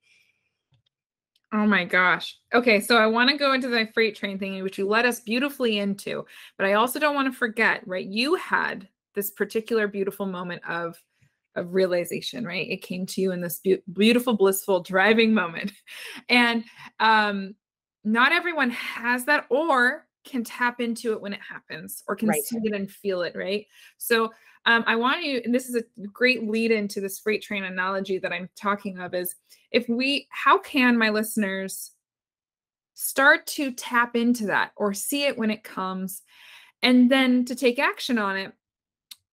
Oh 1.54 1.66
my 1.66 1.86
gosh. 1.86 2.38
Okay, 2.54 2.82
so 2.82 2.98
I 2.98 3.08
want 3.08 3.30
to 3.30 3.38
go 3.38 3.54
into 3.54 3.70
the 3.70 3.88
freight 3.94 4.16
train 4.16 4.38
thing, 4.38 4.62
which 4.64 4.78
you 4.78 4.86
led 4.88 5.06
us 5.06 5.22
beautifully 5.22 5.78
into, 5.80 6.26
but 6.58 6.68
I 6.68 6.74
also 6.74 7.00
don't 7.00 7.16
want 7.16 7.32
to 7.32 7.38
forget, 7.38 7.88
right? 7.88 8.06
You 8.06 8.36
had 8.36 8.88
this 9.16 9.32
particular 9.32 9.88
beautiful 9.88 10.26
moment 10.26 10.62
of 10.68 11.02
of 11.56 11.74
realization, 11.74 12.46
right? 12.46 12.70
It 12.70 12.84
came 12.84 13.06
to 13.08 13.22
you 13.22 13.32
in 13.32 13.42
this 13.42 13.60
beau- 13.64 13.82
beautiful, 13.94 14.38
blissful 14.38 14.82
driving 14.82 15.34
moment, 15.34 15.72
and 16.30 16.64
um, 17.00 17.56
not 18.04 18.32
everyone 18.34 18.70
has 18.72 19.26
that 19.26 19.46
or 19.50 20.06
can 20.26 20.44
tap 20.44 20.82
into 20.82 21.14
it 21.14 21.22
when 21.22 21.34
it 21.34 21.40
happens 21.42 22.04
or 22.08 22.16
can 22.16 22.30
Right. 22.30 22.44
see 22.44 22.58
it 22.62 22.74
and 22.74 22.92
feel 22.92 23.22
it, 23.22 23.36
right? 23.36 23.66
So 23.98 24.34
um, 24.68 24.84
I 24.86 24.98
want 24.98 25.24
you, 25.24 25.42
and 25.44 25.56
this 25.56 25.70
is 25.70 25.76
a 25.76 26.08
great 26.08 26.48
lead 26.48 26.72
into 26.72 27.00
this 27.00 27.20
freight 27.20 27.42
train 27.42 27.64
analogy 27.64 28.20
that 28.20 28.34
I'm 28.34 28.50
talking 28.56 29.00
of 29.00 29.14
is 29.14 29.34
if 29.72 29.88
we 29.88 30.28
how 30.30 30.60
can 30.60 30.98
my 30.98 31.10
listeners 31.10 31.92
start 32.94 33.48
to 33.48 33.72
tap 33.72 34.16
into 34.16 34.48
that 34.48 34.72
or 34.76 34.94
see 34.94 35.24
it 35.24 35.38
when 35.38 35.52
it 35.52 35.64
comes? 35.64 36.22
And 36.84 37.10
then 37.10 37.46
to 37.46 37.56
take 37.56 37.80
action 37.80 38.20
on 38.20 38.38
it 38.38 38.54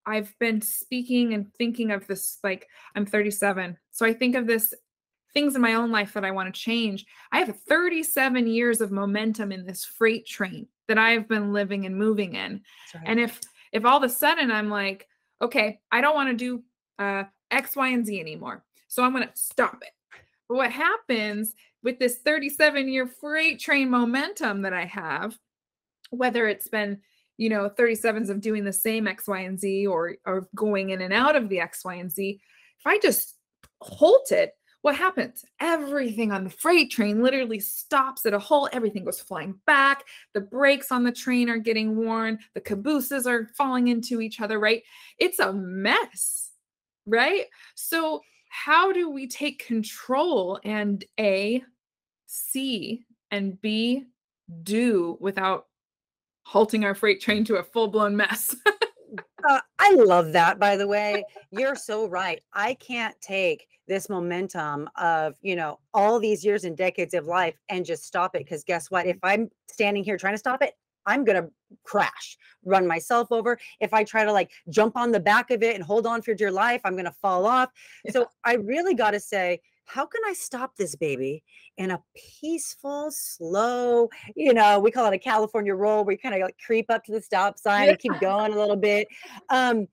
i've 0.06 0.34
been 0.38 0.60
speaking 0.60 1.32
and 1.32 1.50
thinking 1.54 1.90
of 1.90 2.06
this 2.06 2.38
like 2.44 2.68
i'm 2.94 3.06
37 3.06 3.74
so 3.90 4.04
i 4.04 4.12
think 4.12 4.36
of 4.36 4.46
this 4.46 4.74
things 5.32 5.56
in 5.56 5.62
my 5.62 5.74
own 5.74 5.90
life 5.90 6.12
that 6.12 6.24
i 6.24 6.30
want 6.30 6.54
to 6.54 6.60
change. 6.60 7.04
I 7.32 7.38
have 7.38 7.58
37 7.68 8.46
years 8.46 8.82
of 8.82 8.92
momentum 8.92 9.50
in 9.50 9.64
this 9.64 9.84
freight 9.84 10.26
train 10.26 10.68
that 10.88 10.98
i've 10.98 11.26
been 11.26 11.52
living 11.52 11.86
and 11.86 11.96
moving 11.96 12.34
in. 12.34 12.60
Right. 12.94 13.04
and 13.06 13.18
if 13.18 13.40
if 13.72 13.84
all 13.84 13.96
of 13.96 14.04
a 14.04 14.08
sudden 14.08 14.50
I'm 14.50 14.70
like, 14.70 15.08
okay, 15.40 15.80
I 15.90 16.00
don't 16.00 16.14
want 16.14 16.30
to 16.30 16.36
do 16.36 16.62
uh, 16.98 17.24
X, 17.50 17.76
Y, 17.76 17.88
and 17.88 18.06
Z 18.06 18.18
anymore, 18.18 18.64
so 18.88 19.02
I'm 19.02 19.12
going 19.12 19.26
to 19.26 19.32
stop 19.34 19.82
it. 19.82 20.20
But 20.48 20.56
what 20.56 20.72
happens 20.72 21.54
with 21.82 21.98
this 21.98 22.18
37 22.18 22.88
year 22.88 23.06
freight 23.06 23.60
train 23.60 23.90
momentum 23.90 24.62
that 24.62 24.72
I 24.72 24.84
have, 24.84 25.36
whether 26.10 26.46
it's 26.48 26.68
been 26.68 27.00
you 27.36 27.48
know 27.48 27.68
37s 27.68 28.30
of 28.30 28.40
doing 28.40 28.64
the 28.64 28.72
same 28.72 29.08
X, 29.08 29.26
Y, 29.26 29.40
and 29.40 29.58
Z, 29.58 29.86
or 29.86 30.16
or 30.26 30.48
going 30.54 30.90
in 30.90 31.00
and 31.00 31.12
out 31.12 31.36
of 31.36 31.48
the 31.48 31.60
X, 31.60 31.84
Y, 31.84 31.94
and 31.94 32.12
Z, 32.12 32.40
if 32.78 32.86
I 32.86 32.98
just 32.98 33.36
halt 33.80 34.32
it, 34.32 34.52
what 34.84 34.96
happens? 34.96 35.46
Everything 35.60 36.30
on 36.30 36.44
the 36.44 36.50
freight 36.50 36.90
train 36.90 37.22
literally 37.22 37.58
stops 37.58 38.26
at 38.26 38.34
a 38.34 38.38
hole. 38.38 38.68
Everything 38.70 39.02
goes 39.02 39.18
flying 39.18 39.58
back. 39.64 40.04
The 40.34 40.42
brakes 40.42 40.92
on 40.92 41.04
the 41.04 41.10
train 41.10 41.48
are 41.48 41.56
getting 41.56 41.96
worn. 41.96 42.38
The 42.52 42.60
cabooses 42.60 43.26
are 43.26 43.48
falling 43.56 43.88
into 43.88 44.20
each 44.20 44.42
other, 44.42 44.60
right? 44.60 44.82
It's 45.16 45.38
a 45.38 45.54
mess, 45.54 46.50
right? 47.06 47.46
So, 47.74 48.20
how 48.50 48.92
do 48.92 49.08
we 49.08 49.26
take 49.26 49.66
control 49.66 50.60
and 50.64 51.02
A, 51.18 51.62
C, 52.26 53.06
and 53.30 53.58
B, 53.62 54.04
do 54.64 55.16
without 55.18 55.64
halting 56.44 56.84
our 56.84 56.94
freight 56.94 57.22
train 57.22 57.46
to 57.46 57.56
a 57.56 57.62
full 57.62 57.88
blown 57.88 58.16
mess? 58.18 58.54
uh, 59.48 59.60
I 59.78 59.94
love 59.94 60.32
that, 60.32 60.58
by 60.58 60.76
the 60.76 60.86
way. 60.86 61.24
You're 61.50 61.76
so 61.76 62.08
right. 62.08 62.40
I 62.52 62.74
can't 62.74 63.14
take 63.20 63.66
this 63.86 64.08
momentum 64.08 64.88
of, 64.96 65.34
you 65.42 65.56
know, 65.56 65.78
all 65.92 66.18
these 66.18 66.44
years 66.44 66.64
and 66.64 66.76
decades 66.76 67.14
of 67.14 67.26
life 67.26 67.54
and 67.68 67.84
just 67.84 68.04
stop 68.04 68.34
it. 68.34 68.44
Because 68.44 68.64
guess 68.64 68.90
what? 68.90 69.06
If 69.06 69.18
I'm 69.22 69.50
standing 69.68 70.04
here 70.04 70.16
trying 70.16 70.34
to 70.34 70.38
stop 70.38 70.62
it, 70.62 70.74
I'm 71.06 71.24
going 71.24 71.42
to 71.42 71.50
crash, 71.82 72.38
run 72.64 72.86
myself 72.86 73.30
over. 73.30 73.58
If 73.80 73.92
I 73.92 74.04
try 74.04 74.24
to 74.24 74.32
like 74.32 74.50
jump 74.70 74.96
on 74.96 75.12
the 75.12 75.20
back 75.20 75.50
of 75.50 75.62
it 75.62 75.74
and 75.74 75.84
hold 75.84 76.06
on 76.06 76.22
for 76.22 76.32
dear 76.34 76.50
life, 76.50 76.80
I'm 76.84 76.94
going 76.94 77.04
to 77.04 77.12
fall 77.12 77.44
off. 77.46 77.70
Yeah. 78.04 78.12
So 78.12 78.26
I 78.44 78.54
really 78.54 78.94
got 78.94 79.10
to 79.10 79.20
say, 79.20 79.60
how 79.84 80.06
can 80.06 80.22
I 80.26 80.32
stop 80.32 80.76
this 80.76 80.96
baby 80.96 81.42
in 81.76 81.90
a 81.90 82.02
peaceful, 82.40 83.10
slow, 83.10 84.08
you 84.34 84.54
know, 84.54 84.78
we 84.78 84.90
call 84.90 85.06
it 85.06 85.14
a 85.14 85.18
California 85.18 85.74
roll 85.74 86.04
where 86.04 86.12
you 86.12 86.18
kind 86.18 86.34
of 86.34 86.40
like 86.40 86.56
creep 86.64 86.90
up 86.90 87.04
to 87.04 87.12
the 87.12 87.20
stop 87.20 87.58
sign 87.58 87.88
and 87.88 87.98
keep 87.98 88.18
going 88.20 88.52
a 88.52 88.56
little 88.56 88.76
bit. 88.76 89.08
Um, 89.50 89.86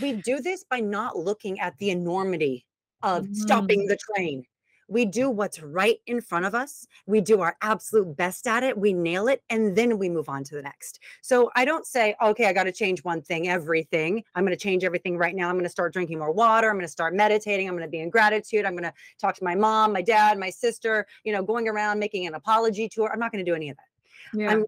we 0.00 0.14
do 0.14 0.40
this 0.40 0.64
by 0.64 0.80
not 0.80 1.16
looking 1.16 1.60
at 1.60 1.76
the 1.78 1.90
enormity 1.90 2.66
of 3.02 3.24
mm-hmm. 3.24 3.34
stopping 3.34 3.86
the 3.86 3.98
train. 4.14 4.44
We 4.92 5.06
do 5.06 5.30
what's 5.30 5.62
right 5.62 5.98
in 6.06 6.20
front 6.20 6.44
of 6.44 6.54
us. 6.54 6.86
We 7.06 7.22
do 7.22 7.40
our 7.40 7.56
absolute 7.62 8.14
best 8.14 8.46
at 8.46 8.62
it. 8.62 8.76
We 8.76 8.92
nail 8.92 9.26
it. 9.26 9.42
And 9.48 9.74
then 9.74 9.96
we 9.96 10.10
move 10.10 10.28
on 10.28 10.44
to 10.44 10.54
the 10.54 10.60
next. 10.60 11.00
So 11.22 11.50
I 11.56 11.64
don't 11.64 11.86
say, 11.86 12.14
okay, 12.22 12.44
I 12.44 12.52
got 12.52 12.64
to 12.64 12.72
change 12.72 13.02
one 13.02 13.22
thing, 13.22 13.48
everything. 13.48 14.22
I'm 14.34 14.44
going 14.44 14.56
to 14.56 14.62
change 14.62 14.84
everything 14.84 15.16
right 15.16 15.34
now. 15.34 15.48
I'm 15.48 15.54
going 15.54 15.64
to 15.64 15.70
start 15.70 15.94
drinking 15.94 16.18
more 16.18 16.30
water. 16.30 16.68
I'm 16.68 16.76
going 16.76 16.84
to 16.84 16.92
start 16.92 17.14
meditating. 17.14 17.66
I'm 17.68 17.74
going 17.74 17.86
to 17.86 17.90
be 17.90 18.00
in 18.00 18.10
gratitude. 18.10 18.66
I'm 18.66 18.72
going 18.72 18.82
to 18.82 18.92
talk 19.18 19.34
to 19.36 19.44
my 19.44 19.54
mom, 19.54 19.94
my 19.94 20.02
dad, 20.02 20.38
my 20.38 20.50
sister, 20.50 21.06
you 21.24 21.32
know, 21.32 21.42
going 21.42 21.68
around 21.68 21.98
making 21.98 22.26
an 22.26 22.34
apology 22.34 22.86
tour. 22.86 23.10
I'm 23.10 23.18
not 23.18 23.32
going 23.32 23.42
to 23.42 23.50
do 23.50 23.54
any 23.54 23.70
of 23.70 23.78
that. 23.78 24.38
Yeah. 24.38 24.50
I'm 24.50 24.66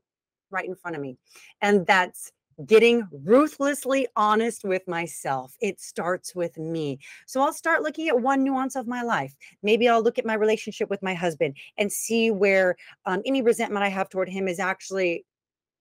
right 0.50 0.66
in 0.66 0.74
front 0.74 0.96
of 0.96 1.02
me. 1.02 1.18
And 1.60 1.86
that's 1.86 2.32
getting 2.66 3.06
ruthlessly 3.24 4.06
honest 4.16 4.64
with 4.64 4.86
myself. 4.88 5.56
It 5.60 5.80
starts 5.80 6.34
with 6.34 6.56
me. 6.58 6.98
So 7.26 7.40
I'll 7.40 7.52
start 7.52 7.82
looking 7.82 8.08
at 8.08 8.20
one 8.20 8.44
nuance 8.44 8.76
of 8.76 8.86
my 8.86 9.02
life. 9.02 9.34
Maybe 9.62 9.88
I'll 9.88 10.02
look 10.02 10.18
at 10.18 10.26
my 10.26 10.34
relationship 10.34 10.90
with 10.90 11.02
my 11.02 11.14
husband 11.14 11.56
and 11.78 11.92
see 11.92 12.30
where 12.30 12.76
um, 13.06 13.22
any 13.24 13.42
resentment 13.42 13.84
I 13.84 13.88
have 13.88 14.08
toward 14.08 14.28
him 14.28 14.48
is 14.48 14.58
actually. 14.58 15.24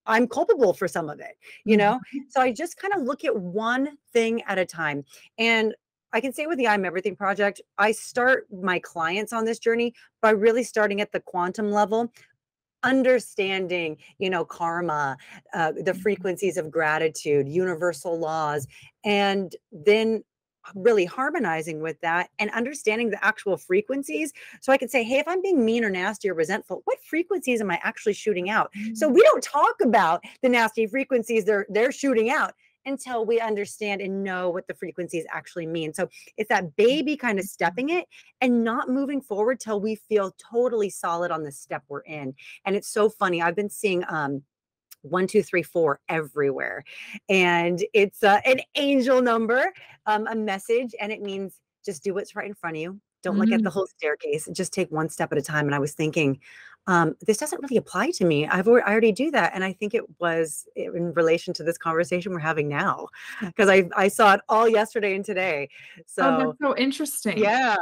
I'm 0.06 0.28
culpable 0.28 0.74
for 0.74 0.86
some 0.86 1.08
of 1.08 1.22
it, 1.22 1.38
you 1.64 1.78
know? 1.78 1.94
Mm-hmm. 1.94 2.18
So 2.28 2.42
I 2.42 2.52
just 2.52 2.76
kind 2.76 2.94
of 2.94 3.04
look 3.04 3.24
at 3.24 3.34
one 3.40 3.98
thing 4.12 4.42
at 4.50 4.58
a 4.58 4.66
time. 4.66 5.06
And 5.38 5.74
I 6.12 6.22
can 6.22 6.32
say 6.32 6.46
with 6.46 6.60
the 6.60 6.68
I'm 6.68 6.86
Everything 6.86 7.16
project, 7.16 7.60
I 7.78 7.92
start 7.92 8.46
my 8.52 8.80
clients 8.80 9.34
on 9.34 9.46
this 9.46 9.60
journey 9.60 9.94
by 10.22 10.30
really 10.30 10.64
starting 10.64 11.02
at 11.02 11.12
the 11.12 11.20
quantum 11.20 11.72
level 11.72 12.12
understanding 12.84 13.98
you 14.20 14.30
know 14.30 14.46
karma 14.46 15.18
uh, 15.54 15.72
the 15.72 15.82
mm-hmm. 15.82 16.00
frequencies 16.02 16.58
of 16.58 16.70
gratitude 16.70 17.48
universal 17.48 18.18
laws 18.20 18.68
and 19.04 19.56
then 19.72 20.24
really 20.76 21.04
harmonizing 21.04 21.82
with 21.82 22.00
that 22.02 22.30
and 22.40 22.50
understanding 22.52 23.10
the 23.10 23.24
actual 23.26 23.58
frequencies 23.58 24.32
so 24.62 24.72
i 24.72 24.78
can 24.78 24.88
say 24.88 25.04
hey 25.04 25.20
if 25.20 25.28
i'm 25.28 25.42
being 25.42 25.66
mean 25.66 25.84
or 25.84 25.90
nasty 25.90 26.30
or 26.30 26.34
resentful 26.34 26.82
what 26.86 27.04
frequencies 27.04 27.60
am 27.62 27.70
i 27.70 27.80
actually 27.84 28.14
shooting 28.14 28.50
out 28.50 28.72
so 28.94 29.10
mm. 29.10 29.14
we 29.14 29.22
don't 29.24 29.44
talk 29.44 29.76
about 29.82 30.24
the 30.42 30.50
nasty 30.50 30.88
frequencies 30.88 31.44
they're 31.44 31.66
they're 31.70 31.92
shooting 31.92 32.30
out 32.30 32.54
until 32.86 33.26
we 33.26 33.40
understand 33.40 34.02
and 34.02 34.24
know 34.24 34.50
what 34.50 34.68
the 34.68 34.74
frequencies 34.74 35.26
actually 35.30 35.66
mean. 35.66 35.94
So 35.94 36.10
it's 36.38 36.50
that 36.50 36.66
mm. 36.66 36.76
baby 36.76 37.18
kind 37.18 37.40
of 37.40 37.46
stepping 37.46 37.90
it 37.90 38.06
and 38.42 38.64
not 38.64 38.90
moving 38.90 39.22
forward 39.22 39.60
till 39.60 39.80
we 39.80 39.96
feel 39.96 40.36
totally 40.52 40.90
solid 40.90 41.32
on 41.32 41.44
the 41.44 41.52
step 41.52 41.84
we're 41.88 42.02
in. 42.02 42.34
And 42.66 42.76
it's 42.76 42.90
so 42.90 43.10
funny. 43.10 43.42
I've 43.42 43.56
been 43.56 43.70
seeing 43.70 44.04
um 44.08 44.44
one, 45.04 45.28
two, 45.28 45.44
three, 45.44 45.64
four 45.64 46.00
everywhere. 46.10 46.84
And 47.30 47.84
it's 47.94 48.24
uh, 48.24 48.40
an 48.46 48.62
angel 48.76 49.22
number, 49.22 49.72
um, 50.06 50.28
a 50.28 50.36
message, 50.36 50.96
and 51.00 51.12
it 51.12 51.22
means 51.22 51.60
just 51.86 52.04
do 52.04 52.14
what's 52.14 52.36
right 52.36 52.48
in 52.48 52.54
front 52.54 52.78
of 52.78 52.82
you. 52.82 53.02
Don't 53.22 53.34
mm-hmm. 53.34 53.42
look 53.42 53.52
at 53.52 53.64
the 53.64 53.70
mm. 53.70 53.74
whole 53.74 53.88
staircase. 53.88 54.48
Just 54.52 54.74
take 54.74 54.90
one 54.92 55.10
step 55.10 55.32
at 55.32 55.38
a 55.38 55.42
time. 55.42 55.66
And 55.66 55.76
I 55.76 55.80
was 55.80 55.94
thinking, 55.94 56.40
um, 56.88 57.16
this 57.26 57.38
doesn't 57.38 57.62
really 57.62 57.78
apply 57.78 58.12
to 58.12 58.26
me. 58.26 58.46
I've 58.48 58.68
already, 58.68 58.86
I 58.86 58.92
already 58.92 59.12
do 59.12 59.32
that, 59.32 59.54
and 59.56 59.64
I 59.64 59.72
think 59.74 59.94
it 59.94 60.04
was 60.20 60.68
in 60.76 61.14
relation 61.14 61.54
to 61.56 61.64
this 61.64 61.78
conversation 61.78 62.34
we're 62.34 62.40
having 62.40 62.68
now, 62.68 63.08
because 63.42 63.70
I 63.70 63.90
I 63.96 64.10
saw 64.10 64.34
it 64.34 64.42
all 64.50 64.68
yesterday 64.68 65.16
and 65.16 65.24
today. 65.24 65.70
So 66.06 66.24
oh, 66.24 66.38
that's 66.40 66.60
so 66.62 66.78
interesting. 66.78 67.38
Yeah, 67.38 67.78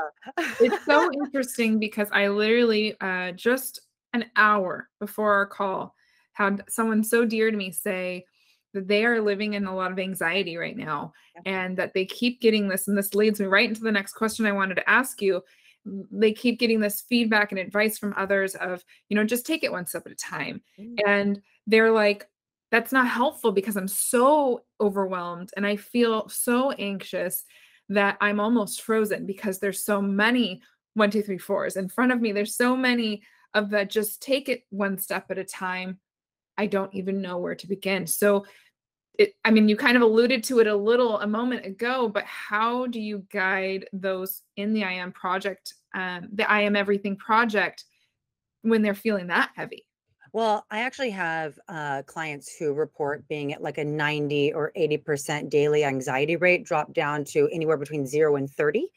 it's 0.60 0.86
so 0.86 1.12
interesting 1.25 1.79
because 1.79 2.10
I 2.12 2.27
literally 2.27 2.96
uh, 3.01 3.31
just 3.31 3.81
an 4.13 4.25
hour 4.36 4.89
before 5.00 5.34
our 5.34 5.46
call 5.46 5.96
had 6.34 6.63
someone 6.70 7.03
so 7.03 7.25
dear 7.25 7.50
to 7.50 7.58
me 7.58 7.72
say 7.72 8.25
that 8.74 8.88
they 8.88 9.03
are 9.05 9.22
living 9.22 9.53
in 9.53 9.65
a 9.65 9.75
lot 9.75 9.91
of 9.91 10.00
anxiety 10.00 10.58
right 10.58 10.77
now 10.77 11.12
yeah. 11.36 11.41
and 11.46 11.77
that 11.77 11.93
they 11.93 12.05
keep 12.05 12.39
getting 12.39 12.67
this 12.67 12.88
and 12.88 12.98
this 12.98 13.13
leads 13.13 13.39
me 13.39 13.46
right 13.46 13.67
into 13.67 13.81
the 13.81 13.91
next 13.91 14.13
question 14.13 14.46
i 14.46 14.51
wanted 14.51 14.75
to 14.75 14.89
ask 14.89 15.22
you 15.22 15.41
they 15.85 16.31
keep 16.31 16.59
getting 16.59 16.79
this 16.79 17.01
feedback 17.01 17.51
and 17.51 17.59
advice 17.59 17.97
from 17.97 18.13
others 18.15 18.55
of 18.55 18.83
you 19.09 19.15
know 19.15 19.23
just 19.23 19.45
take 19.45 19.63
it 19.63 19.71
one 19.71 19.85
step 19.85 20.03
at 20.05 20.11
a 20.11 20.15
time. 20.15 20.61
Mm. 20.79 21.00
and 21.07 21.41
they're 21.67 21.91
like 21.91 22.27
that's 22.71 22.91
not 22.91 23.07
helpful 23.07 23.51
because 23.51 23.75
i'm 23.75 23.88
so 23.88 24.63
overwhelmed 24.79 25.51
and 25.55 25.65
i 25.65 25.75
feel 25.75 26.27
so 26.29 26.71
anxious 26.71 27.43
that 27.89 28.17
i'm 28.21 28.39
almost 28.39 28.81
frozen 28.81 29.25
because 29.25 29.59
there's 29.59 29.83
so 29.83 30.01
many 30.01 30.61
one 30.93 31.11
two 31.11 31.21
three 31.21 31.38
fours 31.38 31.77
in 31.77 31.88
front 31.88 32.11
of 32.11 32.21
me. 32.21 32.31
There's 32.31 32.55
so 32.55 32.75
many 32.75 33.23
of 33.53 33.69
that 33.71 33.89
just 33.89 34.21
take 34.21 34.50
it 34.50 34.63
one 34.69 34.97
step 34.97 35.29
at 35.29 35.38
a 35.38 35.43
time. 35.43 36.00
I 36.57 36.67
don't 36.67 36.93
even 36.93 37.21
know 37.21 37.38
where 37.38 37.55
to 37.55 37.67
begin. 37.67 38.07
So 38.07 38.45
it, 39.21 39.35
I 39.45 39.51
mean, 39.51 39.69
you 39.69 39.77
kind 39.77 39.95
of 39.95 40.03
alluded 40.03 40.43
to 40.45 40.59
it 40.59 40.67
a 40.67 40.75
little 40.75 41.19
a 41.19 41.27
moment 41.27 41.65
ago, 41.65 42.07
but 42.07 42.23
how 42.25 42.87
do 42.87 42.99
you 42.99 43.25
guide 43.31 43.85
those 43.93 44.41
in 44.57 44.73
the 44.73 44.83
I 44.83 44.93
Am 44.93 45.11
project, 45.11 45.75
um, 45.93 46.29
the 46.33 46.49
I 46.49 46.61
Am 46.61 46.75
Everything 46.75 47.15
project, 47.15 47.85
when 48.63 48.81
they're 48.81 48.93
feeling 48.93 49.27
that 49.27 49.51
heavy? 49.55 49.85
Well, 50.33 50.65
I 50.71 50.79
actually 50.81 51.09
have 51.09 51.59
uh, 51.67 52.03
clients 52.03 52.55
who 52.55 52.73
report 52.73 53.27
being 53.27 53.51
at 53.51 53.61
like 53.61 53.77
a 53.77 53.83
90 53.83 54.53
or 54.53 54.71
80% 54.77 55.50
daily 55.50 55.83
anxiety 55.83 56.38
rate, 56.38 56.63
drop 56.63 56.93
down 56.93 57.25
to 57.25 57.50
anywhere 57.51 57.75
between 57.75 58.05
zero 58.05 58.38
and 58.38 58.50
30. 58.50 58.88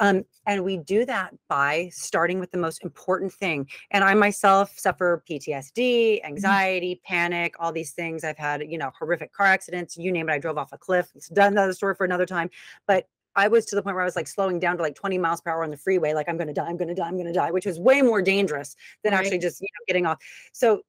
Um, 0.00 0.24
and 0.46 0.64
we 0.64 0.78
do 0.78 1.04
that 1.04 1.34
by 1.48 1.90
starting 1.92 2.40
with 2.40 2.50
the 2.52 2.58
most 2.58 2.82
important 2.82 3.32
thing. 3.32 3.68
And 3.90 4.02
I 4.02 4.14
myself 4.14 4.78
suffer 4.78 5.22
PTSD, 5.28 5.76
mm-hmm. 5.76 6.26
anxiety, 6.26 6.94
mm-hmm. 6.94 7.14
panic, 7.14 7.54
all 7.58 7.72
these 7.72 7.92
things. 7.92 8.24
I've 8.24 8.38
had, 8.38 8.62
you 8.66 8.78
know, 8.78 8.90
horrific 8.98 9.32
car 9.32 9.46
accidents, 9.46 9.98
you 9.98 10.10
name 10.10 10.30
it. 10.30 10.32
I 10.32 10.38
drove 10.38 10.56
off 10.56 10.72
a 10.72 10.78
cliff. 10.78 11.10
It's 11.14 11.28
done 11.28 11.52
another 11.52 11.74
story 11.74 11.94
for 11.96 12.04
another 12.04 12.26
time. 12.26 12.48
But 12.86 13.08
I 13.38 13.46
was 13.46 13.64
to 13.66 13.76
the 13.76 13.82
point 13.82 13.94
where 13.94 14.02
I 14.02 14.04
was 14.04 14.16
like 14.16 14.26
slowing 14.26 14.58
down 14.58 14.76
to 14.78 14.82
like 14.82 14.96
20 14.96 15.16
miles 15.16 15.40
per 15.40 15.50
hour 15.52 15.62
on 15.62 15.70
the 15.70 15.76
freeway, 15.76 16.12
like 16.12 16.28
I'm 16.28 16.36
going 16.36 16.48
to 16.48 16.52
die, 16.52 16.66
I'm 16.66 16.76
going 16.76 16.88
to 16.88 16.94
die, 16.94 17.06
I'm 17.06 17.14
going 17.14 17.26
to 17.26 17.32
die, 17.32 17.52
which 17.52 17.66
was 17.66 17.78
way 17.78 18.02
more 18.02 18.20
dangerous 18.20 18.74
than 19.04 19.12
right. 19.12 19.20
actually 19.20 19.38
just 19.38 19.60
you 19.60 19.66
know 19.66 19.84
getting 19.86 20.06
off. 20.06 20.18
So 20.52 20.82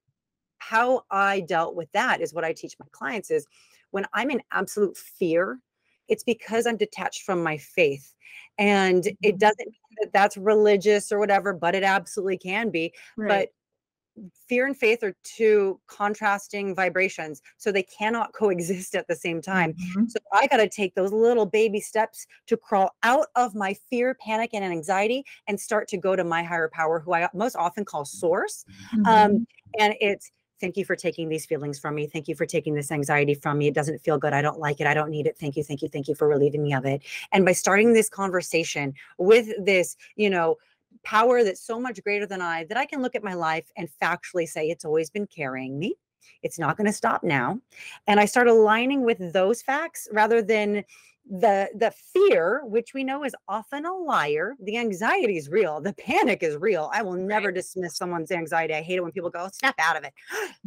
how 0.58 1.04
I 1.12 1.42
dealt 1.42 1.76
with 1.76 1.92
that 1.92 2.22
is 2.22 2.34
what 2.34 2.44
I 2.44 2.54
teach 2.54 2.76
my 2.80 2.88
clients 2.92 3.30
is 3.30 3.46
when 3.92 4.06
I'm 4.14 4.32
in 4.32 4.42
absolute 4.52 4.98
fear, 4.98 5.60
it's 6.08 6.24
because 6.24 6.66
I'm 6.66 6.76
detached 6.76 7.22
from 7.22 7.44
my 7.44 7.58
faith. 7.58 8.16
And 8.58 9.06
it 9.06 9.18
mm-hmm. 9.22 9.38
doesn't 9.38 9.68
mean 9.68 9.98
that 10.02 10.12
that's 10.12 10.36
religious 10.36 11.12
or 11.12 11.20
whatever, 11.20 11.54
but 11.54 11.76
it 11.76 11.84
absolutely 11.84 12.40
can 12.40 12.72
be. 12.72 12.94
Right. 13.16 13.28
But 13.28 13.50
fear 14.48 14.66
and 14.66 14.78
faith 14.78 15.04
are 15.04 15.16
two 15.24 15.80
contrasting 15.88 16.76
vibrations 16.76 17.42
so 17.58 17.72
they 17.72 17.84
cannot 17.84 18.34
coexist 18.40 18.96
at 18.96 19.08
the 19.08 19.16
same 19.16 19.42
time. 19.42 19.74
Mm-hmm. 19.74 20.08
so 20.08 20.20
i 20.34 20.48
got 20.48 20.58
to 20.58 20.70
take 20.70 20.96
those 20.96 21.12
little 21.12 21.46
baby 21.46 21.80
steps 21.80 22.28
to 22.48 22.58
crawl 22.58 22.92
out 23.04 23.28
of 23.36 23.56
my 23.56 23.76
fear 23.90 24.16
panic 24.16 24.52
and 24.54 24.64
anxiety 24.64 25.24
and 25.48 25.60
start 25.60 25.88
to 25.90 25.98
go 25.98 26.16
to 26.16 26.24
my 26.24 26.44
higher 26.44 26.70
power 26.72 27.00
who 27.00 27.14
i 27.14 27.28
most 27.34 27.56
often 27.56 27.86
call 27.86 28.06
source. 28.06 28.66
Mm-hmm. 28.94 29.06
um, 29.06 29.48
and 29.80 29.96
it's 30.00 30.32
thank 30.60 30.78
you 30.78 30.86
for 30.86 30.96
taking 30.96 31.30
these 31.30 31.46
feelings 31.46 31.80
from 31.80 31.96
me. 31.96 32.06
Thank 32.06 32.28
you 32.28 32.36
for 32.36 32.46
taking 32.46 32.74
this 32.74 32.92
anxiety 32.92 33.34
from 33.34 33.58
me. 33.58 33.68
It 33.68 33.74
doesn't 33.74 34.00
feel 34.00 34.18
good. 34.18 34.34
I 34.34 34.42
don't 34.42 34.60
like 34.60 34.82
it. 34.82 34.88
I 34.88 34.94
don't 34.94 35.10
need 35.10 35.26
it. 35.26 35.38
Thank 35.38 35.56
you. 35.56 35.64
Thank 35.64 35.82
you. 35.82 35.88
Thank 35.88 36.08
you 36.08 36.16
for 36.16 36.28
relieving 36.28 36.64
me 36.64 36.74
of 36.74 36.86
it. 36.86 37.02
And 37.32 37.46
by 37.46 37.54
starting 37.54 37.94
this 37.94 38.10
conversation 38.10 38.94
with 39.18 39.48
this 39.64 39.96
you 40.16 40.30
know 40.30 40.58
power 41.04 41.44
that's 41.44 41.62
so 41.62 41.80
much 41.80 42.04
greater 42.04 42.26
than 42.26 42.42
I 42.42 42.66
that 42.66 42.78
I 42.78 42.86
can 42.86 43.02
look 43.02 43.16
at 43.16 43.24
my 43.24 43.34
life 43.34 43.70
and 43.78 43.90
factually 44.02 44.48
say 44.48 44.70
it's 44.70 44.86
always 44.86 45.10
been 45.10 45.28
carrying 45.28 45.78
me. 45.80 45.96
It's 46.44 46.60
not 46.60 46.78
going 46.78 46.88
to 46.88 46.94
stop 46.94 47.24
now. 47.24 47.60
And 48.08 48.20
I 48.20 48.26
start 48.26 48.48
aligning 48.48 49.04
with 49.04 49.34
those 49.34 49.62
facts 49.62 50.08
rather 50.12 50.42
than 50.42 50.84
the 51.30 51.70
the 51.76 51.92
fear 51.92 52.62
which 52.66 52.94
we 52.96 53.04
know 53.04 53.24
is 53.24 53.36
often 53.48 53.86
a 53.86 53.94
liar 53.94 54.56
the 54.64 54.78
anxiety 54.78 55.38
is 55.38 55.48
real 55.48 55.80
the 55.80 55.94
panic 55.94 56.42
is 56.42 56.58
real 56.58 56.90
i 56.92 57.04
will 57.04 57.14
never 57.14 57.50
Right. 57.50 57.56
dismiss 57.56 57.98
someone's 57.98 58.32
anxiety 58.32 58.74
i 58.74 58.82
hate 58.82 58.96
it 58.96 59.04
when 59.04 59.12
people 59.12 59.30
go 59.30 59.48
snap 59.54 59.76
out 59.78 59.96
of 59.96 60.04
it 60.04 60.14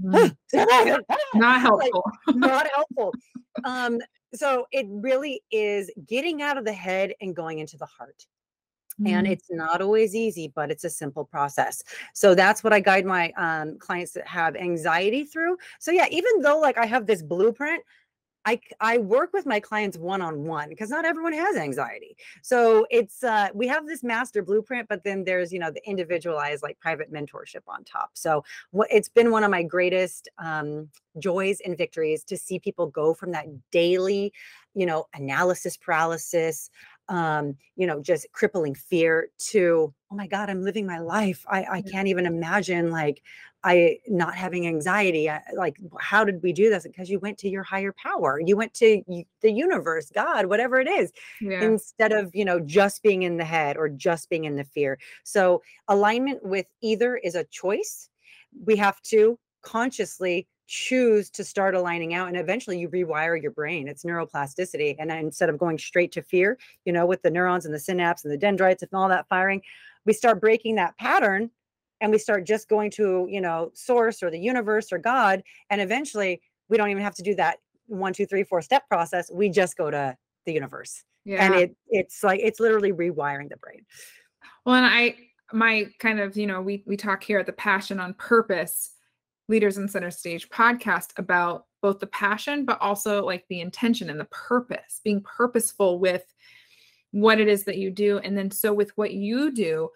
Mm. 0.01 0.37
Not 1.35 1.61
Like, 1.65 1.91
helpful. 1.93 2.05
not 2.35 2.69
helpful 2.73 3.13
um 3.65 3.99
so 4.35 4.67
it 4.71 4.87
really 4.89 5.43
is 5.51 5.91
getting 6.07 6.43
out 6.43 6.57
of 6.57 6.65
the 6.65 6.73
head 6.73 7.13
and 7.21 7.35
going 7.35 7.59
into 7.59 7.77
the 7.77 7.87
heart 7.87 8.27
and 9.05 9.27
Mm, 9.27 9.31
it's 9.31 9.49
not 9.51 9.81
always 9.81 10.15
easy 10.15 10.53
but 10.55 10.71
it's 10.71 10.85
a 10.85 10.91
simple 10.91 11.25
process 11.25 11.83
so 12.13 12.35
that's 12.35 12.63
what 12.63 12.73
i 12.73 12.81
guide 12.81 13.07
my 13.07 13.33
um, 13.37 13.79
clients 13.79 14.13
that 14.13 14.27
have 14.27 14.57
anxiety 14.57 15.25
through 15.25 15.57
so 15.79 15.91
yeah 15.91 16.07
even 16.11 16.41
though 16.41 16.59
like 16.59 16.79
i 16.79 16.87
have 16.87 17.07
this 17.07 17.23
blueprint 17.23 17.83
I, 18.45 18.61
I 18.81 18.99
work 18.99 19.33
with 19.33 19.47
my 19.47 19.61
clients 19.61 19.97
one 19.97 20.21
on 20.21 20.45
one 20.45 20.69
because 20.69 20.91
not 20.91 21.05
everyone 21.05 21.33
has 21.33 21.57
anxiety. 21.57 22.17
So 22.43 22.87
it's 22.91 23.23
uh, 23.23 23.49
we 23.55 23.69
have 23.69 23.87
this 23.87 24.03
master 24.03 24.43
blueprint, 24.43 24.89
but 24.89 25.05
then 25.05 25.25
there's 25.25 25.53
you 25.53 25.59
know 25.59 25.71
the 25.71 25.87
individualized 25.89 26.63
like 26.63 26.79
private 26.81 27.13
mentorship 27.13 27.63
on 27.69 27.85
top. 27.85 28.11
So 28.15 28.45
what 28.71 28.89
it's 28.91 29.09
been 29.09 29.31
one 29.31 29.45
of 29.45 29.51
my 29.51 29.63
greatest 29.63 30.29
um, 30.39 30.89
joys 31.19 31.61
and 31.65 31.79
victories 31.79 32.25
to 32.25 32.37
see 32.37 32.59
people 32.59 32.87
go 32.87 33.15
from 33.15 33.31
that 33.33 33.47
daily, 33.71 34.33
you 34.75 34.87
know, 34.87 35.07
analysis 35.15 35.77
paralysis, 35.77 36.71
um, 37.09 37.57
you 37.77 37.87
know, 37.87 38.01
just 38.01 38.27
crippling 38.33 38.75
fear 38.75 39.29
to 39.51 39.95
oh 40.11 40.15
my 40.15 40.27
god, 40.27 40.51
I'm 40.51 40.63
living 40.63 40.87
my 40.87 40.99
life. 40.99 41.45
I 41.49 41.65
I 41.65 41.83
can't 41.83 42.09
even 42.09 42.27
imagine 42.27 42.91
like 42.91 43.23
I 43.65 43.99
not 44.09 44.35
having 44.35 44.67
anxiety. 44.67 45.29
I, 45.31 45.43
like, 45.57 45.77
how 46.01 46.25
did 46.25 46.43
we 46.43 46.53
do 46.53 46.69
this? 46.71 46.85
Because 46.85 47.11
you 47.11 47.19
went 47.19 47.39
to 47.39 47.49
your 47.49 47.63
higher 47.63 47.93
power. 47.93 48.41
You 48.45 48.57
went 48.57 48.75
to 48.75 49.03
the 49.41 49.53
universe, 49.53 50.11
God, 50.11 50.47
whatever 50.47 50.81
it 50.81 50.89
is, 50.89 51.13
Yeah. 51.41 51.73
instead 51.73 52.13
of 52.13 52.35
you 52.35 52.45
know 52.45 52.61
just 52.61 53.03
being 53.03 53.23
in 53.23 53.37
the 53.37 53.45
head 53.45 53.77
or 53.77 53.89
just 53.89 54.29
being 54.31 54.45
in 54.45 54.57
the 54.57 54.65
fear. 54.65 54.99
So 55.25 55.63
alignment 55.89 56.45
with 56.45 56.67
either 56.83 57.17
is 57.17 57.35
a 57.35 57.45
choice. 57.45 58.09
We 58.65 58.77
have 58.77 59.01
to 59.03 59.39
consciously 59.63 60.49
choose 60.67 61.29
to 61.31 61.45
start 61.45 61.75
aligning 61.75 62.15
out 62.15 62.29
and 62.29 62.37
eventually 62.37 62.79
you 62.79 62.89
rewire 62.89 63.41
your 63.41 63.51
brain 63.51 63.89
it's 63.89 64.05
neuroplasticity 64.05 64.95
and 64.99 65.11
then 65.11 65.19
instead 65.19 65.49
of 65.49 65.59
going 65.59 65.77
straight 65.77 66.13
to 66.13 66.23
fear 66.23 66.57
you 66.85 66.93
know 66.93 67.05
with 67.05 67.21
the 67.23 67.31
neurons 67.31 67.67
and 67.67 67.75
the 67.75 67.79
synapse 67.79 68.25
and 68.25 68.33
the 68.33 68.39
dendrites 68.39 68.83
and 68.83 68.91
all 68.95 69.09
that 69.09 69.29
firing 69.29 69.61
we 70.07 70.13
start 70.13 70.41
breaking 70.41 70.77
that 70.77 70.97
pattern 70.99 71.51
and 72.01 72.11
we 72.11 72.19
start 72.19 72.47
just 72.47 72.69
going 72.69 72.91
to 72.91 73.27
you 73.29 73.41
know 73.41 73.71
source 73.75 74.23
or 74.23 74.31
the 74.31 74.39
universe 74.39 74.93
or 74.93 74.99
god 74.99 75.43
and 75.71 75.81
eventually 75.81 76.41
we 76.69 76.77
don't 76.77 76.91
even 76.91 77.03
have 77.03 77.15
to 77.15 77.23
do 77.23 77.35
that 77.35 77.59
one 77.87 78.13
two 78.13 78.25
three 78.25 78.45
four 78.45 78.63
step 78.63 78.87
process 78.89 79.31
we 79.33 79.49
just 79.49 79.77
go 79.77 79.91
to 79.91 80.17
the 80.47 80.53
universe 80.53 81.05
Yeah. 81.25 81.45
and 81.45 81.55
it 81.55 81.77
it's 81.89 82.23
like 82.23 82.41
it's 82.41 82.61
literally 82.61 82.93
rewiring 82.93 83.49
the 83.49 83.57
brain 83.57 83.85
Well, 84.65 84.77
and 84.77 84.87
I 84.87 85.17
my 85.53 85.87
kind 85.99 86.19
of, 86.19 86.37
you 86.37 86.47
know, 86.47 86.61
we 86.63 86.83
we 86.87 86.97
talk 86.97 87.23
here 87.23 87.39
at 87.39 87.47
the 87.47 87.53
Passion 87.53 88.01
on 88.01 88.15
Purpose 88.15 88.93
Leaders 89.49 89.79
in 89.79 89.89
Center 89.89 90.11
Stage 90.11 90.49
podcast 90.49 91.19
about 91.19 91.67
both 91.81 91.99
the 91.99 92.07
passion 92.07 92.65
but 92.65 92.81
also 92.81 93.25
like 93.25 93.45
the 93.49 93.61
intention 93.61 94.11
and 94.11 94.19
the 94.19 94.27
purpose, 94.27 95.01
being 95.03 95.21
purposeful 95.23 95.99
with 95.99 96.25
what 97.11 97.41
it 97.41 97.49
is 97.49 97.65
that 97.65 97.79
you 97.79 97.91
do 97.91 98.19
and 98.19 98.37
then 98.37 98.51
so 98.51 98.73
with 98.73 98.97
what 98.97 99.13
you 99.13 99.53
do, 99.53 99.89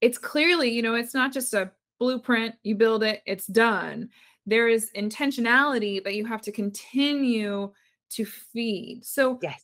it's 0.00 0.18
clearly, 0.18 0.70
you 0.70 0.82
know, 0.82 0.94
it's 0.94 1.14
not 1.14 1.32
just 1.32 1.54
a 1.54 1.70
blueprint, 1.98 2.54
you 2.62 2.74
build 2.74 3.02
it, 3.02 3.22
it's 3.26 3.46
done. 3.46 4.10
There 4.46 4.68
is 4.68 4.90
intentionality 4.96 6.02
that 6.02 6.16
you 6.16 6.26
have 6.26 6.42
to 6.42 6.52
continue 6.52 7.72
to 8.10 8.24
feed. 8.24 9.04
So 9.04 9.38
yes 9.42 9.62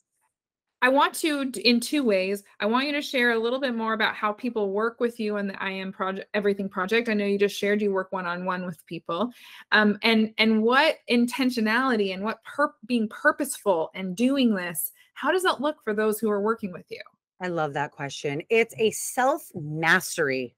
I 0.80 0.88
want 0.88 1.14
to 1.14 1.50
in 1.64 1.80
two 1.80 2.04
ways. 2.04 2.44
I 2.60 2.66
want 2.66 2.86
you 2.86 2.92
to 2.92 3.02
share 3.02 3.32
a 3.32 3.38
little 3.38 3.58
bit 3.58 3.74
more 3.74 3.94
about 3.94 4.14
how 4.14 4.32
people 4.32 4.70
work 4.70 5.00
with 5.00 5.18
you 5.18 5.36
and 5.36 5.50
the 5.50 5.62
I 5.62 5.70
am 5.70 5.92
project 5.92 6.28
everything 6.34 6.68
project. 6.68 7.08
I 7.08 7.14
know 7.14 7.26
you 7.26 7.38
just 7.38 7.56
shared 7.56 7.82
you 7.82 7.92
work 7.92 8.12
one 8.12 8.26
on 8.26 8.44
one 8.44 8.64
with 8.64 8.84
people. 8.86 9.32
Um 9.72 9.98
and 10.02 10.32
and 10.38 10.62
what 10.62 10.98
intentionality 11.10 12.14
and 12.14 12.22
what 12.22 12.42
per- 12.44 12.74
being 12.86 13.08
purposeful 13.08 13.90
and 13.94 14.14
doing 14.14 14.54
this, 14.54 14.92
how 15.14 15.32
does 15.32 15.42
that 15.42 15.60
look 15.60 15.82
for 15.82 15.94
those 15.94 16.20
who 16.20 16.30
are 16.30 16.40
working 16.40 16.72
with 16.72 16.86
you? 16.90 17.02
I 17.40 17.48
love 17.48 17.72
that 17.74 17.92
question. 17.92 18.42
It's 18.48 18.74
a 18.78 18.90
self 18.92 19.50
mastery 19.54 20.54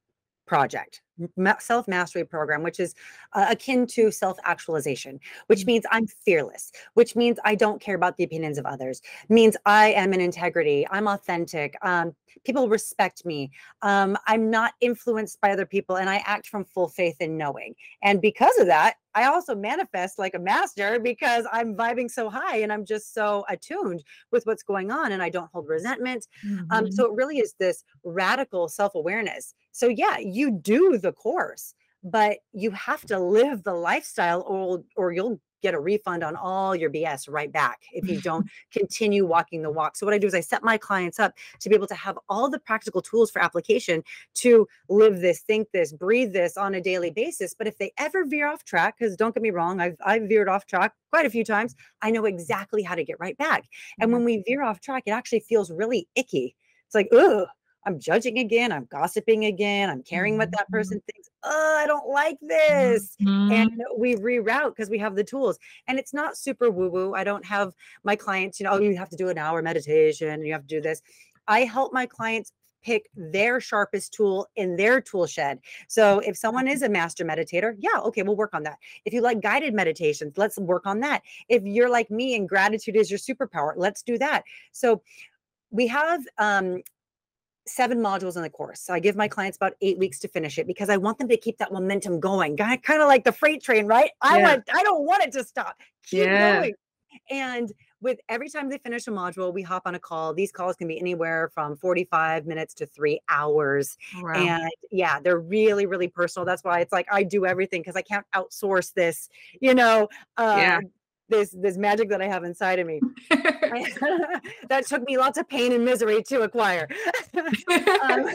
project, 0.46 1.00
self 1.60 1.88
mastery 1.88 2.24
program, 2.24 2.62
which 2.62 2.80
is 2.80 2.94
uh, 3.32 3.46
akin 3.50 3.86
to 3.88 4.10
self 4.10 4.38
actualization, 4.44 5.18
which 5.46 5.64
Mhm. 5.64 5.66
means 5.66 5.84
I'm 5.90 6.06
fearless, 6.06 6.72
which 6.94 7.16
means 7.16 7.38
I 7.44 7.54
don't 7.54 7.80
care 7.80 7.94
about 7.96 8.16
the 8.16 8.24
opinions 8.24 8.58
of 8.58 8.66
others, 8.66 9.00
means 9.28 9.56
I 9.66 9.88
am 9.92 10.12
in 10.14 10.20
integrity, 10.20 10.86
I'm 10.90 11.06
authentic, 11.08 11.76
um, 11.82 12.14
people 12.44 12.68
respect 12.68 13.24
me, 13.24 13.50
um, 13.82 14.16
I'm 14.26 14.50
not 14.50 14.74
influenced 14.80 15.40
by 15.40 15.50
other 15.52 15.66
people, 15.66 15.96
and 15.96 16.08
I 16.10 16.22
act 16.26 16.46
from 16.46 16.64
full 16.64 16.88
faith 16.88 17.16
and 17.20 17.36
knowing. 17.38 17.74
And 18.02 18.20
because 18.20 18.56
of 18.58 18.66
that, 18.66 18.96
I 19.14 19.24
also 19.24 19.54
manifest 19.56 20.18
like 20.18 20.34
a 20.34 20.38
master 20.38 21.00
because 21.00 21.46
I'm 21.52 21.74
vibing 21.76 22.10
so 22.10 22.30
high 22.30 22.58
and 22.58 22.72
I'm 22.72 22.84
just 22.84 23.12
so 23.12 23.44
attuned 23.48 24.04
with 24.30 24.46
what's 24.46 24.62
going 24.62 24.90
on 24.92 25.10
and 25.12 25.22
I 25.22 25.30
don't 25.30 25.50
hold 25.52 25.68
resentment. 25.68 26.26
Um, 26.70 26.86
Mhm. 26.86 26.90
so 26.90 27.06
it 27.06 27.16
really 27.16 27.38
is 27.38 27.54
this 27.58 27.84
radical 28.04 28.68
self 28.68 28.94
awareness. 28.94 29.54
So, 29.72 29.88
yeah, 29.88 30.18
you 30.18 30.50
do 30.50 30.98
the 30.98 31.12
course, 31.12 31.74
but 32.02 32.38
you 32.52 32.70
have 32.72 33.04
to 33.06 33.18
live 33.18 33.62
the 33.64 33.74
lifestyle 33.74 34.42
or, 34.42 34.84
or 34.96 35.12
you'll 35.12 35.40
get 35.60 35.74
a 35.74 35.80
refund 35.80 36.22
on 36.24 36.36
all 36.36 36.74
your 36.74 36.90
BS 36.90 37.28
right 37.28 37.50
back 37.52 37.82
if 37.92 38.08
you 38.08 38.18
don't 38.18 38.46
continue 38.72 39.26
walking 39.26 39.62
the 39.62 39.70
walk. 39.70 39.96
So, 39.96 40.06
what 40.06 40.14
I 40.14 40.18
do 40.18 40.26
is 40.26 40.34
I 40.34 40.40
set 40.40 40.62
my 40.62 40.78
clients 40.78 41.18
up 41.18 41.34
to 41.60 41.68
be 41.68 41.74
able 41.74 41.86
to 41.88 41.94
have 41.94 42.18
all 42.28 42.48
the 42.48 42.58
practical 42.58 43.02
tools 43.02 43.30
for 43.30 43.40
application 43.42 44.02
to 44.34 44.66
live 44.88 45.20
this, 45.20 45.40
think 45.40 45.70
this, 45.72 45.92
breathe 45.92 46.32
this 46.32 46.56
on 46.56 46.74
a 46.74 46.80
daily 46.80 47.10
basis. 47.10 47.54
But 47.54 47.66
if 47.66 47.78
they 47.78 47.92
ever 47.98 48.24
veer 48.24 48.46
off 48.48 48.64
track, 48.64 48.96
because 48.98 49.16
don't 49.16 49.34
get 49.34 49.42
me 49.42 49.50
wrong, 49.50 49.80
I've, 49.80 49.96
I've 50.04 50.22
veered 50.28 50.48
off 50.48 50.66
track 50.66 50.94
quite 51.10 51.26
a 51.26 51.30
few 51.30 51.44
times, 51.44 51.74
I 52.02 52.10
know 52.10 52.24
exactly 52.24 52.82
how 52.82 52.94
to 52.94 53.04
get 53.04 53.18
right 53.20 53.36
back. 53.36 53.64
And 54.00 54.12
Mhm. 54.12 54.12
when 54.12 54.24
we 54.24 54.42
veer 54.46 54.62
off 54.62 54.80
track, 54.80 55.04
it 55.06 55.10
actually 55.10 55.40
feels 55.40 55.70
really 55.70 56.08
icky. 56.14 56.56
It's 56.86 56.94
like, 56.94 57.08
ugh, 57.12 57.46
I'm 57.86 57.98
judging 57.98 58.38
again. 58.38 58.72
I'm 58.72 58.84
gossiping 58.86 59.44
again. 59.46 59.90
I'm 59.90 60.02
caring 60.02 60.36
what 60.36 60.50
that 60.52 60.70
Mhm. 60.70 60.70
person 60.70 61.00
thinks. 61.12 61.30
Oh, 61.42 61.76
I 61.78 61.86
don't 61.86 62.08
like 62.08 62.38
this. 62.42 63.16
Mhm. 63.20 63.50
And 63.50 63.82
we 63.96 64.14
reroute 64.16 64.70
because 64.76 64.90
we 64.90 64.98
have 64.98 65.16
the 65.16 65.24
tools. 65.24 65.58
And 65.88 65.98
it's 65.98 66.12
not 66.14 66.36
super 66.36 66.70
woo 66.70 66.90
woo. 66.90 67.14
I 67.14 67.24
don't 67.24 67.44
have 67.44 67.74
my 68.04 68.16
clients, 68.16 68.60
you 68.60 68.64
know, 68.64 68.72
oh, 68.72 68.80
you 68.80 68.96
have 68.96 69.08
to 69.10 69.16
do 69.16 69.28
an 69.28 69.38
hour 69.38 69.62
meditation 69.62 70.44
you 70.44 70.52
have 70.52 70.62
to 70.62 70.68
do 70.68 70.80
this. 70.80 71.02
I 71.48 71.60
help 71.64 71.92
my 71.92 72.06
clients 72.06 72.52
pick 72.82 73.10
their 73.14 73.60
sharpest 73.60 74.12
tool 74.14 74.48
in 74.56 74.76
their 74.76 75.00
tool 75.02 75.26
shed. 75.26 75.60
So 75.88 76.20
if 76.20 76.36
someone 76.36 76.66
is 76.66 76.80
a 76.82 76.88
master 76.88 77.24
meditator, 77.26 77.74
yeah, 77.78 77.98
okay, 78.00 78.22
we'll 78.22 78.36
work 78.36 78.54
on 78.54 78.62
that. 78.62 78.78
If 79.04 79.12
you 79.12 79.20
like 79.20 79.40
guided 79.42 79.74
meditations, 79.74 80.38
let's 80.38 80.58
work 80.58 80.86
on 80.86 81.00
that. 81.00 81.22
If 81.48 81.62
you're 81.64 81.90
like 81.90 82.10
me 82.10 82.34
and 82.34 82.48
gratitude 82.48 82.96
is 82.96 83.10
your 83.10 83.18
superpower, 83.18 83.74
let's 83.76 84.02
do 84.02 84.16
that. 84.18 84.44
So 84.72 85.02
we 85.70 85.86
have 85.88 86.24
um 86.38 86.82
seven 87.66 87.98
modules 87.98 88.36
in 88.36 88.42
the 88.42 88.50
course. 88.50 88.80
So 88.80 88.92
I 88.94 88.98
give 88.98 89.16
my 89.16 89.28
clients 89.28 89.56
about 89.56 89.74
eight 89.80 89.98
weeks 89.98 90.18
to 90.20 90.28
finish 90.28 90.58
it 90.58 90.66
because 90.66 90.88
I 90.88 90.96
want 90.96 91.18
them 91.18 91.28
to 91.28 91.36
keep 91.36 91.58
that 91.58 91.72
momentum 91.72 92.20
going. 92.20 92.56
Kind 92.56 92.80
of 92.88 93.08
like 93.08 93.24
the 93.24 93.32
freight 93.32 93.62
train, 93.62 93.86
right? 93.86 94.10
I 94.20 94.38
Yeah. 94.38 94.42
want, 94.42 94.64
I 94.72 94.82
don't 94.82 95.04
want 95.04 95.22
it 95.22 95.32
to 95.32 95.44
stop. 95.44 95.76
Keep 96.04 96.28
Yeah. 96.28 96.38
going. 96.38 96.74
And 97.28 97.72
with 98.00 98.18
every 98.28 98.48
time 98.48 98.70
they 98.70 98.78
finish 98.78 99.06
a 99.06 99.10
module, 99.10 99.52
we 99.52 99.62
hop 99.62 99.82
on 99.84 99.94
a 99.94 99.98
call. 99.98 100.32
These 100.32 100.52
calls 100.52 100.76
can 100.76 100.88
be 100.88 100.98
anywhere 100.98 101.50
from 101.52 101.76
45 101.76 102.46
minutes 102.46 102.72
to 102.74 102.86
three 102.86 103.20
hours. 103.28 103.98
Wow. 104.22 104.32
And 104.34 104.70
yeah, 104.90 105.20
they're 105.20 105.40
really, 105.40 105.86
really 105.86 106.08
personal. 106.08 106.46
That's 106.46 106.64
why 106.64 106.80
it's 106.80 106.92
like 106.92 107.06
I 107.12 107.24
do 107.24 107.46
everything 107.46 107.82
because 107.82 107.96
I 107.96 108.02
can't 108.02 108.26
outsource 108.34 108.94
this, 108.94 109.28
you 109.60 109.74
know, 109.74 110.08
uh, 110.36 110.54
Yeah. 110.56 110.80
This 111.30 111.50
this 111.50 111.76
magic 111.76 112.08
that 112.10 112.20
I 112.20 112.26
have 112.26 112.44
inside 112.44 112.78
of 112.78 112.86
me. 112.86 113.00
I- 113.30 114.40
that 114.68 114.86
took 114.86 115.02
me 115.04 115.16
lots 115.16 115.38
of 115.38 115.48
pain 115.48 115.72
and 115.72 115.84
misery 115.84 116.22
to 116.24 116.42
acquire. 116.42 116.88
um, 118.02 118.26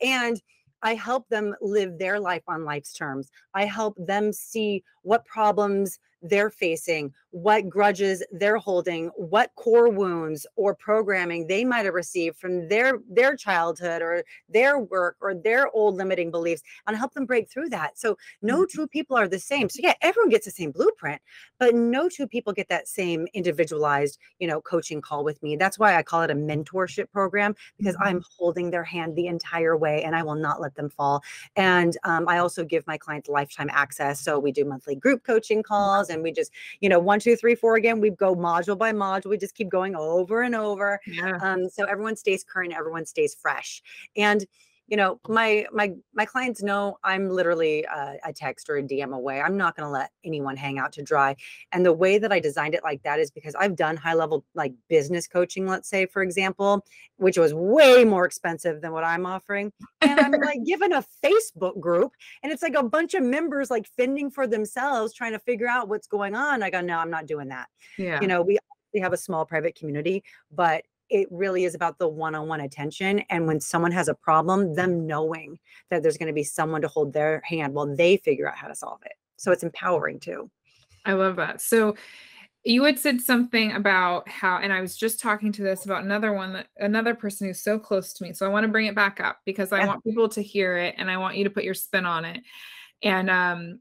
and 0.00 0.40
I 0.82 0.94
help 0.94 1.28
them 1.28 1.54
live 1.60 1.98
their 1.98 2.20
life 2.20 2.44
on 2.46 2.64
life's 2.64 2.92
terms. 2.92 3.30
I 3.54 3.64
help 3.64 3.96
them 3.98 4.32
see 4.32 4.84
what 5.02 5.24
problems 5.26 5.98
they're 6.22 6.50
facing, 6.50 7.12
what 7.30 7.68
grudges 7.68 8.24
they're 8.32 8.56
holding, 8.56 9.08
what 9.16 9.54
core 9.56 9.88
wounds 9.90 10.46
or 10.56 10.74
programming 10.74 11.46
they 11.46 11.64
might 11.64 11.84
have 11.84 11.94
received 11.94 12.36
from 12.36 12.68
their 12.68 12.98
their 13.08 13.36
childhood 13.36 14.02
or 14.02 14.24
their 14.48 14.78
work 14.78 15.16
or 15.20 15.34
their 15.34 15.68
old 15.74 15.96
limiting 15.96 16.30
beliefs 16.30 16.62
and 16.86 16.96
help 16.96 17.12
them 17.14 17.26
break 17.26 17.50
through 17.50 17.68
that. 17.68 17.98
So 17.98 18.16
no 18.42 18.64
Mhm. 18.64 18.66
two 18.66 18.86
people 18.88 19.16
are 19.16 19.28
the 19.28 19.38
same. 19.38 19.68
So 19.68 19.80
yeah, 19.82 19.94
everyone 20.00 20.30
gets 20.30 20.46
the 20.46 20.50
same 20.50 20.70
blueprint, 20.72 21.20
but 21.58 21.74
no 21.74 22.08
two 22.08 22.26
people 22.26 22.52
get 22.52 22.68
that 22.68 22.88
same 22.88 23.26
individualized, 23.34 24.18
you 24.38 24.46
know, 24.46 24.60
coaching 24.60 25.00
call 25.00 25.24
with 25.24 25.42
me. 25.42 25.56
That's 25.56 25.78
why 25.78 25.96
I 25.96 26.02
call 26.02 26.22
it 26.22 26.30
a 26.30 26.34
mentorship 26.34 27.10
program 27.10 27.54
because 27.76 27.96
Mhm. 27.98 28.02
I'm 28.02 28.22
holding 28.38 28.70
their 28.70 28.84
hand 28.84 29.16
the 29.16 29.26
entire 29.26 29.76
way 29.76 30.02
and 30.02 30.14
I 30.16 30.22
will 30.22 30.34
not 30.34 30.60
let 30.60 30.74
them 30.76 30.88
fall. 30.88 31.22
And 31.56 31.96
um, 32.04 32.28
I 32.28 32.38
also 32.38 32.64
give 32.64 32.86
my 32.86 32.98
clients 32.98 33.28
lifetime 33.28 33.68
access. 33.72 34.20
So 34.20 34.38
we 34.38 34.52
do 34.52 34.64
monthly 34.64 34.94
group 34.96 35.24
coaching 35.24 35.62
calls 35.62 36.08
and 36.10 36.22
we 36.22 36.32
just, 36.32 36.52
you 36.80 36.88
know, 36.88 36.98
one, 36.98 37.20
two, 37.20 37.27
two, 37.28 37.36
three, 37.36 37.54
four 37.54 37.76
again. 37.76 38.00
We 38.00 38.10
go 38.10 38.34
module 38.34 38.78
by 38.78 38.92
module. 38.92 39.26
We 39.26 39.36
just 39.36 39.54
keep 39.54 39.68
going 39.68 39.94
over 39.94 40.42
and 40.42 40.54
over. 40.54 40.98
Yeah. 41.06 41.38
Um, 41.42 41.68
so 41.68 41.84
everyone 41.84 42.16
stays 42.16 42.42
current, 42.42 42.72
everyone 42.72 43.04
stays 43.04 43.34
fresh. 43.34 43.82
And 44.16 44.46
you 44.88 44.96
know 44.96 45.20
my 45.28 45.66
my 45.72 45.92
my 46.14 46.24
clients 46.24 46.62
know 46.62 46.98
i'm 47.04 47.28
literally 47.28 47.84
a, 47.84 48.14
a 48.24 48.32
text 48.32 48.68
or 48.68 48.76
a 48.76 48.82
dm 48.82 49.14
away. 49.14 49.40
I'm 49.40 49.56
not 49.56 49.76
going 49.76 49.86
to 49.86 49.90
let 49.90 50.10
anyone 50.24 50.56
hang 50.56 50.78
out 50.78 50.92
to 50.92 51.02
dry. 51.02 51.36
And 51.72 51.84
the 51.84 51.92
way 51.92 52.18
that 52.18 52.32
i 52.32 52.40
designed 52.40 52.74
it 52.74 52.82
like 52.82 53.02
that 53.02 53.20
is 53.20 53.30
because 53.30 53.54
i've 53.54 53.76
done 53.76 53.96
high 53.96 54.14
level 54.14 54.44
like 54.54 54.72
business 54.88 55.28
coaching 55.28 55.66
let's 55.66 55.88
say 55.88 56.06
for 56.06 56.22
example 56.22 56.84
which 57.16 57.36
was 57.36 57.52
way 57.52 58.04
more 58.04 58.24
expensive 58.24 58.80
than 58.80 58.92
what 58.92 59.04
i'm 59.04 59.26
offering. 59.26 59.72
And 60.00 60.18
i'm 60.18 60.32
like 60.40 60.64
given 60.64 60.92
a 60.92 61.04
facebook 61.24 61.78
group 61.78 62.12
and 62.42 62.52
it's 62.52 62.62
like 62.62 62.74
a 62.74 62.82
bunch 62.82 63.14
of 63.14 63.22
members 63.22 63.70
like 63.70 63.86
fending 63.96 64.30
for 64.30 64.46
themselves 64.46 65.12
trying 65.12 65.32
to 65.32 65.38
figure 65.38 65.68
out 65.68 65.88
what's 65.88 66.06
going 66.06 66.34
on. 66.34 66.62
I 66.62 66.70
go 66.70 66.80
no 66.80 66.98
i'm 66.98 67.10
not 67.10 67.26
doing 67.26 67.48
that. 67.48 67.68
Yeah. 67.98 68.20
you 68.20 68.26
know 68.26 68.42
we 68.42 68.58
we 68.94 69.00
have 69.00 69.12
a 69.12 69.18
small 69.18 69.44
private 69.44 69.74
community 69.74 70.24
but 70.50 70.82
it 71.10 71.28
really 71.30 71.64
is 71.64 71.74
about 71.74 71.98
the 71.98 72.08
one-on-one 72.08 72.60
attention 72.60 73.20
and 73.30 73.46
when 73.46 73.60
someone 73.60 73.92
has 73.92 74.08
a 74.08 74.14
problem 74.14 74.74
them 74.74 75.06
knowing 75.06 75.58
that 75.90 76.02
there's 76.02 76.18
going 76.18 76.26
to 76.28 76.32
be 76.32 76.44
someone 76.44 76.80
to 76.82 76.88
hold 76.88 77.12
their 77.12 77.40
hand 77.44 77.74
while 77.74 77.94
they 77.96 78.16
figure 78.18 78.48
out 78.48 78.56
how 78.56 78.68
to 78.68 78.74
solve 78.74 79.00
it 79.04 79.12
so 79.36 79.52
it's 79.52 79.62
empowering 79.62 80.18
too 80.20 80.50
I 81.04 81.12
love 81.14 81.36
that. 81.36 81.60
So 81.60 81.96
you 82.64 82.84
had 82.84 82.98
said 82.98 83.20
something 83.20 83.72
about 83.72 84.28
how, 84.28 84.58
and 84.58 84.72
I 84.72 84.80
was 84.80 84.96
just 84.96 85.20
talking 85.20 85.52
to 85.52 85.62
this 85.62 85.84
about 85.84 86.04
another 86.04 86.32
one 86.34 86.52
that 86.52 86.66
another 86.76 87.14
person 87.14 87.46
who's 87.46 87.62
so 87.62 87.78
close 87.78 88.12
to 88.14 88.24
me. 88.24 88.34
So 88.34 88.44
I 88.44 88.50
want 88.50 88.64
to 88.64 88.72
bring 88.72 88.86
it 88.86 88.94
back 88.94 89.20
up 89.20 89.38
because 89.46 89.72
I 89.72 89.78
Yeah. 89.78 89.86
want 89.86 90.04
people 90.04 90.28
to 90.30 90.42
hear 90.42 90.76
it 90.76 90.96
and 90.98 91.10
I 91.10 91.16
want 91.16 91.36
you 91.36 91.44
to 91.44 91.50
put 91.50 91.64
your 91.64 91.74
spin 91.74 92.04
on 92.04 92.24
it. 92.24 92.42
And 93.02 93.30
um 93.30 93.80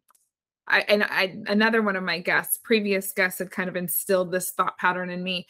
I 0.67 0.81
and 0.81 1.03
I 1.03 1.37
another 1.47 1.81
one 1.81 1.95
of 1.95 2.03
my 2.03 2.19
guests, 2.19 2.59
previous 2.63 3.11
guests 3.13 3.39
had 3.39 3.51
kind 3.51 3.69
of 3.69 3.75
instilled 3.75 4.31
this 4.31 4.51
thought 4.51 4.77
pattern 4.77 5.09
in 5.09 5.23
me. 5.23 5.47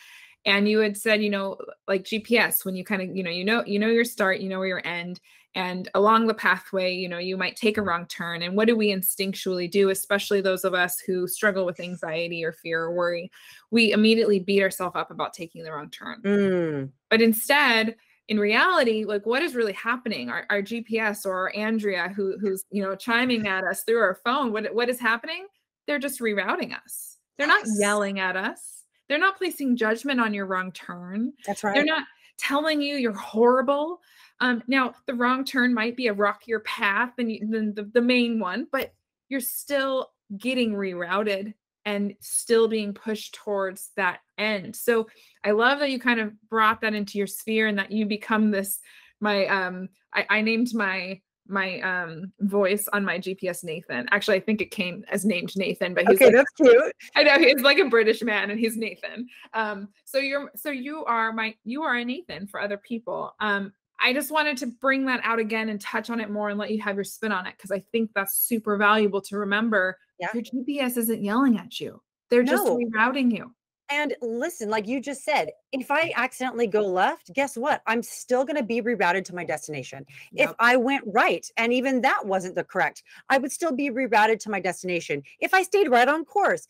And 0.47 0.67
you 0.67 0.79
had 0.79 0.97
said, 0.97 1.21
you 1.21 1.29
know, 1.29 1.57
like 1.87 2.03
GPS, 2.05 2.65
when 2.65 2.75
you 2.75 2.83
kind 2.83 3.03
of, 3.03 3.15
you 3.15 3.23
know, 3.23 3.29
you 3.29 3.45
know, 3.45 3.63
you 3.65 3.77
know 3.79 3.89
your 3.89 4.05
start, 4.05 4.39
you 4.39 4.49
know 4.49 4.59
where 4.59 4.67
your 4.67 4.87
end, 4.87 5.19
and 5.55 5.89
along 5.95 6.27
the 6.27 6.33
pathway, 6.33 6.93
you 6.95 7.09
know, 7.09 7.19
you 7.19 7.37
might 7.37 7.55
take 7.55 7.77
a 7.77 7.81
wrong 7.83 8.07
turn. 8.07 8.41
And 8.43 8.55
what 8.55 8.67
do 8.67 8.75
we 8.75 8.89
instinctually 8.91 9.69
do, 9.69 9.89
especially 9.89 10.41
those 10.41 10.65
of 10.65 10.73
us 10.73 10.99
who 10.99 11.27
struggle 11.27 11.65
with 11.65 11.79
anxiety 11.79 12.43
or 12.45 12.53
fear 12.53 12.83
or 12.83 12.93
worry? 12.95 13.31
We 13.71 13.91
immediately 13.91 14.39
beat 14.39 14.63
ourselves 14.63 14.95
up 14.95 15.11
about 15.11 15.33
taking 15.33 15.63
the 15.63 15.71
wrong 15.71 15.89
turn. 15.91 16.23
Mm, 16.23 16.91
But 17.09 17.21
instead, 17.21 17.95
in 18.27 18.39
reality, 18.39 19.05
like 19.05 19.25
what 19.25 19.41
is 19.43 19.55
really 19.55 19.73
happening? 19.73 20.29
Our, 20.29 20.45
our 20.49 20.61
GPS 20.61 21.25
or 21.25 21.33
our 21.33 21.55
Andrea, 21.55 22.09
who 22.09 22.37
who's 22.39 22.63
you 22.71 22.83
know 22.83 22.95
chiming 22.95 23.47
at 23.47 23.63
us 23.63 23.83
through 23.83 23.99
our 23.99 24.19
phone, 24.25 24.51
what 24.51 24.73
what 24.75 24.89
is 24.89 24.99
happening? 24.99 25.47
They're 25.87 25.99
just 25.99 26.19
rerouting 26.19 26.75
us. 26.75 27.17
They're 27.37 27.47
not 27.47 27.65
Yes. 27.65 27.79
yelling 27.79 28.19
at 28.19 28.35
us. 28.35 28.76
They're 29.07 29.19
not 29.19 29.37
placing 29.37 29.77
judgment 29.77 30.19
on 30.19 30.33
your 30.33 30.45
wrong 30.45 30.71
turn. 30.71 31.33
that's 31.45 31.63
right 31.63 31.73
They're 31.73 31.85
not 31.85 32.03
telling 32.37 32.81
you 32.81 32.95
you're 32.95 33.13
horrible. 33.13 33.99
Um, 34.39 34.61
now, 34.67 34.93
the 35.07 35.15
wrong 35.15 35.43
turn 35.43 35.73
might 35.73 35.95
be 35.95 36.07
a 36.07 36.13
rockier 36.13 36.59
path 36.59 37.11
than, 37.17 37.29
you, 37.29 37.47
than 37.47 37.73
the, 37.73 37.83
the 37.93 38.01
main 38.01 38.39
one, 38.39 38.67
but 38.71 38.93
you're 39.29 39.39
still 39.39 40.11
getting 40.37 40.73
rerouted 40.73 41.53
and 41.85 42.13
still 42.19 42.67
being 42.67 42.93
pushed 42.93 43.33
towards 43.33 43.91
that 43.95 44.19
end. 44.37 44.75
So 44.75 45.07
I 45.43 45.51
love 45.51 45.79
that 45.79 45.89
you 45.89 45.99
kind 45.99 46.19
of 46.19 46.33
brought 46.49 46.81
that 46.81 46.93
into 46.93 47.17
your 47.17 47.27
sphere 47.27 47.67
and 47.67 47.79
that 47.79 47.91
you 47.91 48.05
become 48.05 48.51
this. 48.51 48.79
My 49.21 49.45
um, 49.47 49.89
I, 50.13 50.25
I 50.29 50.41
named 50.41 50.73
my 50.73 51.21
my 51.49 51.79
um 51.81 52.31
voice 52.41 52.87
on 52.93 53.03
my 53.03 53.19
GPS 53.19 53.63
Nathan. 53.63 54.07
Actually, 54.11 54.37
I 54.37 54.39
think 54.41 54.61
it 54.61 54.71
came 54.71 55.03
as 55.09 55.25
named 55.25 55.53
Nathan, 55.55 55.93
but 55.93 56.05
he's 56.07 56.15
okay 56.15 56.25
like, 56.25 56.33
that's 56.35 56.51
cute 56.51 56.93
I 57.15 57.23
know 57.23 57.39
he's 57.39 57.61
like 57.61 57.79
a 57.79 57.85
British 57.85 58.21
man 58.21 58.49
and 58.49 58.59
he's 58.59 58.77
Nathan. 58.77 59.27
Um, 59.53 59.89
so 60.05 60.17
you're 60.17 60.51
so 60.55 60.69
you 60.69 61.05
are 61.05 61.31
my 61.33 61.55
you 61.63 61.83
are 61.83 61.95
a 61.95 62.05
Nathan 62.05 62.47
for 62.47 62.61
other 62.61 62.77
people. 62.77 63.35
Um, 63.39 63.73
I 63.99 64.13
just 64.13 64.31
wanted 64.31 64.57
to 64.57 64.67
bring 64.67 65.05
that 65.07 65.21
out 65.23 65.39
again 65.39 65.69
and 65.69 65.81
touch 65.81 66.09
on 66.09 66.19
it 66.19 66.29
more 66.29 66.49
and 66.49 66.59
let 66.59 66.71
you 66.71 66.81
have 66.81 66.95
your 66.95 67.03
spin 67.03 67.31
on 67.31 67.47
it 67.47 67.55
because 67.57 67.71
I 67.71 67.83
think 67.91 68.11
that's 68.13 68.35
super 68.35 68.77
valuable 68.77 69.21
to 69.21 69.37
remember. 69.37 69.97
Yeah. 70.19 70.27
Your 70.33 70.43
GPS 70.43 70.97
isn't 70.97 71.23
yelling 71.23 71.57
at 71.57 71.79
you; 71.79 72.01
they're 72.29 72.43
just 72.43 72.65
rerouting 72.65 73.35
you. 73.35 73.53
And 73.89 74.15
listen 74.21 74.69
like 74.69 74.87
you 74.87 74.99
just 74.99 75.23
said 75.23 75.49
if 75.71 75.89
i 75.91 76.09
mm. 76.09 76.13
accidentally 76.15 76.67
go 76.67 76.81
left 76.81 77.33
guess 77.33 77.55
what 77.55 77.81
i'm 77.87 78.03
still 78.03 78.43
going 78.43 78.57
to 78.57 78.63
be 78.63 78.81
rerouted 78.81 79.23
to 79.23 79.35
my 79.35 79.43
destination 79.43 80.05
if 80.33 80.53
I 80.59 80.75
went 80.75 81.03
right 81.07 81.49
and 81.57 81.73
even 81.73 82.01
that 82.01 82.25
wasn't 82.25 82.55
the 82.55 82.63
correct, 82.63 83.03
I 83.29 83.37
would 83.37 83.51
still 83.51 83.71
be 83.71 83.89
rerouted 83.89 84.39
to 84.41 84.51
my 84.51 84.59
destination. 84.59 85.23
If 85.39 85.53
I 85.53 85.63
stayed 85.63 85.89
right 85.89 86.07
on 86.07 86.25
course, 86.25 86.67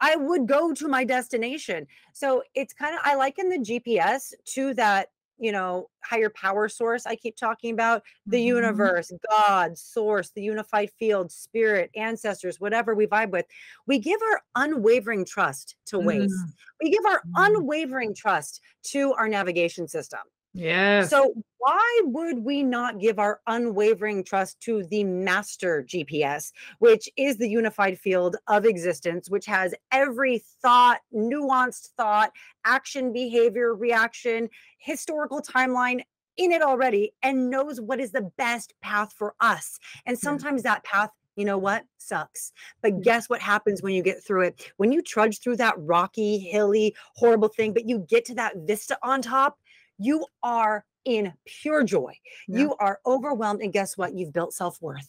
I 0.00 0.16
would 0.16 0.46
go 0.46 0.74
to 0.74 0.88
my 0.88 1.04
destination. 1.04 1.86
So 2.12 2.42
it's 2.54 2.72
kind 2.72 2.94
of, 2.94 3.00
I 3.04 3.14
liken 3.14 3.48
the 3.48 3.58
GPS 3.58 4.32
to 4.54 4.74
that, 4.74 5.08
you 5.38 5.52
know, 5.52 5.88
higher 6.04 6.30
power 6.30 6.68
source 6.68 7.06
I 7.06 7.16
keep 7.16 7.36
talking 7.36 7.72
about 7.74 8.02
the 8.26 8.38
Mhm. 8.38 8.44
universe, 8.44 9.12
God, 9.30 9.76
source, 9.78 10.30
the 10.30 10.42
unified 10.42 10.90
field, 10.98 11.32
spirit, 11.32 11.90
ancestors, 11.96 12.60
whatever 12.60 12.94
we 12.94 13.06
vibe 13.06 13.30
with. 13.30 13.46
We 13.86 13.98
give 13.98 14.20
our 14.22 14.42
unwavering 14.54 15.24
trust 15.24 15.76
to 15.86 15.96
Waze. 15.98 16.30
Mm, 16.30 16.52
We 16.82 16.90
give 16.90 17.04
our 17.06 17.22
Mm. 17.26 17.56
unwavering 17.56 18.14
trust 18.14 18.60
to 18.84 19.12
our 19.14 19.28
navigation 19.28 19.88
system. 19.88 20.20
Yes. 20.54 21.10
So 21.10 21.34
why 21.58 22.00
would 22.04 22.38
we 22.44 22.62
not 22.62 23.00
give 23.00 23.18
our 23.18 23.40
unwavering 23.48 24.22
trust 24.22 24.60
to 24.60 24.84
the 24.84 25.02
master 25.02 25.84
GPS, 25.86 26.52
which 26.78 27.08
is 27.16 27.36
the 27.36 27.48
unified 27.48 27.98
field 27.98 28.36
of 28.46 28.64
existence, 28.64 29.28
which 29.28 29.46
has 29.46 29.74
every 29.90 30.42
thought, 30.62 31.00
nuanced 31.12 31.88
thought, 31.96 32.30
action, 32.64 33.12
behavior, 33.12 33.74
reaction, 33.74 34.48
historical 34.78 35.42
timeline 35.42 36.02
in 36.36 36.52
it 36.52 36.62
already 36.62 37.12
and 37.22 37.50
knows 37.50 37.80
what 37.80 37.98
is 37.98 38.12
the 38.12 38.30
best 38.36 38.74
path 38.80 39.12
for 39.12 39.34
us. 39.40 39.78
And 40.06 40.16
hmm. 40.16 40.22
sometimes 40.24 40.62
that 40.62 40.84
path 40.84 41.10
you 41.36 41.44
know 41.44 41.58
what? 41.58 41.84
Sucks. 41.98 42.52
But 42.80 42.92
hmm. 42.92 43.00
guess 43.00 43.28
what 43.28 43.40
happens 43.40 43.82
when 43.82 43.94
you 43.94 44.02
get 44.02 44.24
through 44.24 44.42
it? 44.42 44.70
When 44.76 44.92
you 44.92 45.02
trudge 45.02 45.40
through 45.40 45.56
that 45.56 45.74
rocky, 45.78 46.38
hilly, 46.38 46.94
horrible 47.16 47.48
thing, 47.48 47.72
but 47.72 47.88
you 47.88 48.06
get 48.08 48.24
to 48.26 48.34
that 48.36 48.54
vista 48.58 48.96
on 49.02 49.22
top, 49.22 49.58
you 49.98 50.26
are 50.42 50.84
in 51.04 51.32
pure 51.44 51.84
joy. 51.84 52.12
Yeah. 52.48 52.58
You 52.60 52.76
are 52.80 52.98
overwhelmed. 53.06 53.60
And 53.62 53.72
guess 53.72 53.96
what? 53.96 54.14
You've 54.14 54.32
built 54.32 54.54
self 54.54 54.80
worth. 54.80 55.06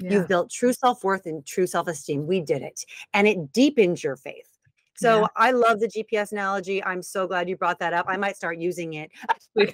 yeah. 0.00 0.12
You've 0.12 0.28
built 0.28 0.50
true 0.50 0.72
self 0.72 1.02
worth 1.04 1.26
and 1.26 1.44
true 1.46 1.66
self 1.66 1.88
esteem. 1.88 2.26
We 2.26 2.40
did 2.40 2.62
it. 2.62 2.80
And 3.14 3.26
it 3.26 3.52
deepens 3.52 4.04
your 4.04 4.16
faith. 4.16 4.46
So 4.96 5.20
Yeah. 5.20 5.26
I 5.36 5.52
love 5.52 5.78
the 5.78 5.86
GPS 5.86 6.32
analogy. 6.32 6.82
I'm 6.84 7.02
so 7.02 7.26
glad 7.28 7.48
you 7.48 7.56
brought 7.56 7.78
that 7.78 7.92
up. 7.94 8.06
I 8.08 8.16
might 8.16 8.36
start 8.36 8.58
using 8.58 8.94
it. 8.94 9.10
please, 9.56 9.72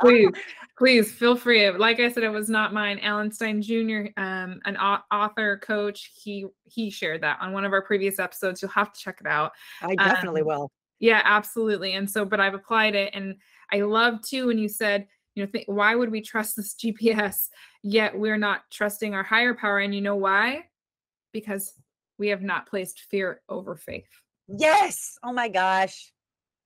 please, 0.00 0.28
please 0.76 1.12
feel 1.12 1.36
free. 1.36 1.70
Like 1.70 2.00
I 2.00 2.10
said, 2.10 2.24
it 2.24 2.28
was 2.28 2.48
not 2.48 2.74
mine. 2.74 2.98
Alan 3.02 3.30
Stein 3.30 3.62
Jr., 3.62 4.06
um, 4.16 4.60
an 4.64 4.76
author, 4.76 5.58
coach, 5.58 6.10
he 6.22 6.46
he 6.64 6.90
shared 6.90 7.22
that 7.22 7.38
on 7.40 7.52
one 7.52 7.64
of 7.64 7.72
our 7.72 7.82
previous 7.82 8.18
episodes. 8.18 8.60
You'll 8.60 8.72
have 8.72 8.92
to 8.92 9.00
check 9.00 9.18
it 9.20 9.26
out. 9.28 9.52
I 9.80 9.94
definitely 9.94 10.40
Um, 10.42 10.46
will. 10.48 10.72
Yeah, 10.98 11.20
absolutely. 11.24 11.92
And 11.94 12.08
so, 12.10 12.24
but 12.24 12.40
I've 12.40 12.54
applied 12.54 12.94
it, 12.96 13.10
and 13.14 13.36
I 13.72 13.80
love 13.80 14.22
too 14.22 14.48
when 14.48 14.58
you 14.58 14.68
said, 14.68 15.06
you 15.34 15.44
know, 15.44 15.50
th- 15.50 15.66
why 15.66 15.94
would 15.94 16.10
we 16.10 16.20
trust 16.20 16.56
this 16.56 16.74
GPS 16.82 17.48
yet 17.82 18.16
we're 18.16 18.38
not 18.38 18.62
trusting 18.70 19.14
our 19.14 19.22
higher 19.22 19.54
power? 19.54 19.78
And 19.78 19.94
you 19.94 20.00
know 20.00 20.16
why? 20.16 20.64
Because 21.32 21.72
we 22.18 22.28
have 22.28 22.42
not 22.42 22.68
placed 22.68 23.00
fear 23.10 23.40
over 23.48 23.74
faith. 23.74 24.08
Yes. 24.48 25.18
Oh 25.22 25.32
my 25.32 25.48
gosh. 25.48 26.12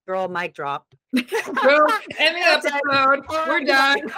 Girl, 0.07 0.29
mic 0.29 0.55
drop. 0.55 0.87
Boom, 1.13 1.25
end 2.19 2.37
the 2.37 2.43
episode. 2.45 3.25
We're 3.29 3.61
done. 3.65 4.13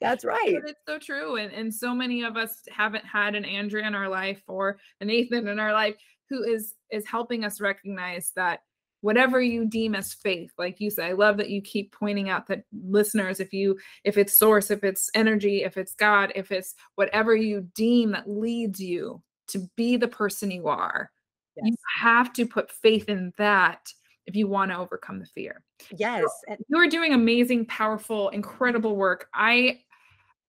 That's 0.00 0.24
right. 0.24 0.56
But 0.60 0.70
it's 0.70 0.80
so 0.86 0.98
true. 0.98 1.36
And, 1.36 1.52
and 1.52 1.72
so 1.72 1.94
many 1.94 2.24
of 2.24 2.36
us 2.36 2.62
haven't 2.68 3.04
had 3.04 3.36
an 3.36 3.44
Andrea 3.44 3.86
in 3.86 3.94
our 3.94 4.08
life 4.08 4.42
or 4.48 4.78
an 5.00 5.06
Nathan 5.06 5.46
in 5.46 5.60
our 5.60 5.72
life 5.72 5.94
who 6.28 6.42
is 6.42 6.74
is 6.90 7.06
helping 7.06 7.44
us 7.44 7.60
recognize 7.60 8.32
that 8.34 8.60
whatever 9.02 9.40
you 9.40 9.66
deem 9.66 9.94
as 9.94 10.14
faith, 10.14 10.52
like 10.56 10.80
you 10.80 10.90
said, 10.90 11.10
I 11.10 11.12
love 11.12 11.36
that 11.36 11.50
you 11.50 11.60
keep 11.60 11.92
pointing 11.92 12.30
out 12.30 12.46
that 12.46 12.64
listeners, 12.72 13.38
if 13.40 13.52
you 13.52 13.78
if 14.04 14.16
it's 14.16 14.38
source, 14.38 14.70
if 14.70 14.82
it's 14.82 15.10
energy, 15.14 15.62
if 15.62 15.76
it's 15.76 15.94
God, 15.94 16.32
if 16.34 16.50
it's 16.50 16.74
whatever 16.94 17.36
you 17.36 17.68
deem 17.74 18.12
that 18.12 18.30
leads 18.30 18.80
you 18.80 19.22
to 19.48 19.68
be 19.76 19.96
the 19.96 20.08
person 20.08 20.50
you 20.50 20.68
are, 20.68 21.10
you 21.56 21.74
have 21.98 22.32
to 22.32 22.46
put 22.46 22.70
faith 22.70 23.08
in 23.08 23.32
that 23.36 23.92
if 24.26 24.36
you 24.36 24.46
want 24.46 24.70
to 24.70 24.78
overcome 24.78 25.18
the 25.18 25.26
fear 25.26 25.62
Yes. 25.96 26.24
And 26.48 26.58
you 26.68 26.78
are 26.78 26.86
doing 26.86 27.12
amazing 27.12 27.66
powerful 27.66 28.28
incredible 28.30 28.96
work 28.96 29.28
i 29.34 29.80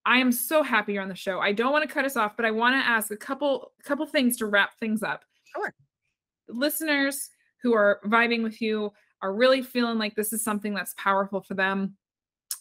i 0.05 0.17
am 0.17 0.31
so 0.31 0.61
happy 0.63 0.93
you're 0.93 1.01
on 1.01 1.09
the 1.09 1.15
show 1.15 1.39
i 1.39 1.51
don't 1.51 1.71
want 1.71 1.87
to 1.87 1.93
cut 1.93 2.05
us 2.05 2.15
off 2.15 2.35
but 2.35 2.45
i 2.45 2.51
want 2.51 2.73
to 2.75 2.87
ask 2.87 3.11
a 3.11 3.17
couple 3.17 3.71
couple 3.83 4.05
things 4.05 4.37
to 4.37 4.45
wrap 4.45 4.77
things 4.79 5.01
up 5.03 5.23
Sure. 5.55 5.73
listeners 6.47 7.29
who 7.63 7.73
are 7.73 8.01
vibing 8.05 8.43
with 8.43 8.61
you 8.61 8.91
are 9.21 9.33
really 9.33 9.61
feeling 9.61 9.97
like 9.97 10.15
this 10.15 10.33
is 10.33 10.43
something 10.43 10.73
that's 10.73 10.93
powerful 10.97 11.41
for 11.41 11.53
them. 11.53 11.95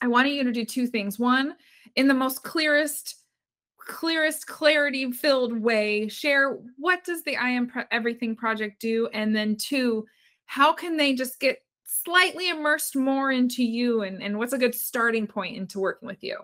I 0.01 0.07
want 0.07 0.29
you 0.29 0.45
to 0.45 0.53
do 0.53 0.65
two 0.65 0.87
things. 0.87 1.19
One 1.19 1.57
in 1.97 2.09
the 2.09 2.15
most 2.15 2.43
clearest 2.43 3.17
clearest 3.79 4.47
clarity 4.47 5.11
filled 5.11 5.61
way 5.61 6.07
share 6.07 6.57
what 6.79 7.03
does 7.03 7.25
the 7.25 7.37
i 7.37 7.49
am 7.49 7.67
Pro- 7.67 7.83
everything 7.91 8.37
project 8.37 8.81
do? 8.81 9.09
And 9.12 9.35
then 9.35 9.57
two 9.57 10.07
how 10.47 10.73
can 10.73 10.97
they 10.97 11.15
just 11.15 11.41
get 11.41 11.59
slightly 11.85 12.51
immersed 12.51 12.97
more 12.97 13.33
into 13.33 13.65
you? 13.65 14.03
And, 14.03 14.23
and 14.23 14.38
what's 14.38 14.53
a 14.53 14.59
good 14.59 14.75
starting 14.75 15.27
point 15.27 15.57
into 15.57 15.81
working 15.81 16.07
with 16.07 16.23
you? 16.23 16.38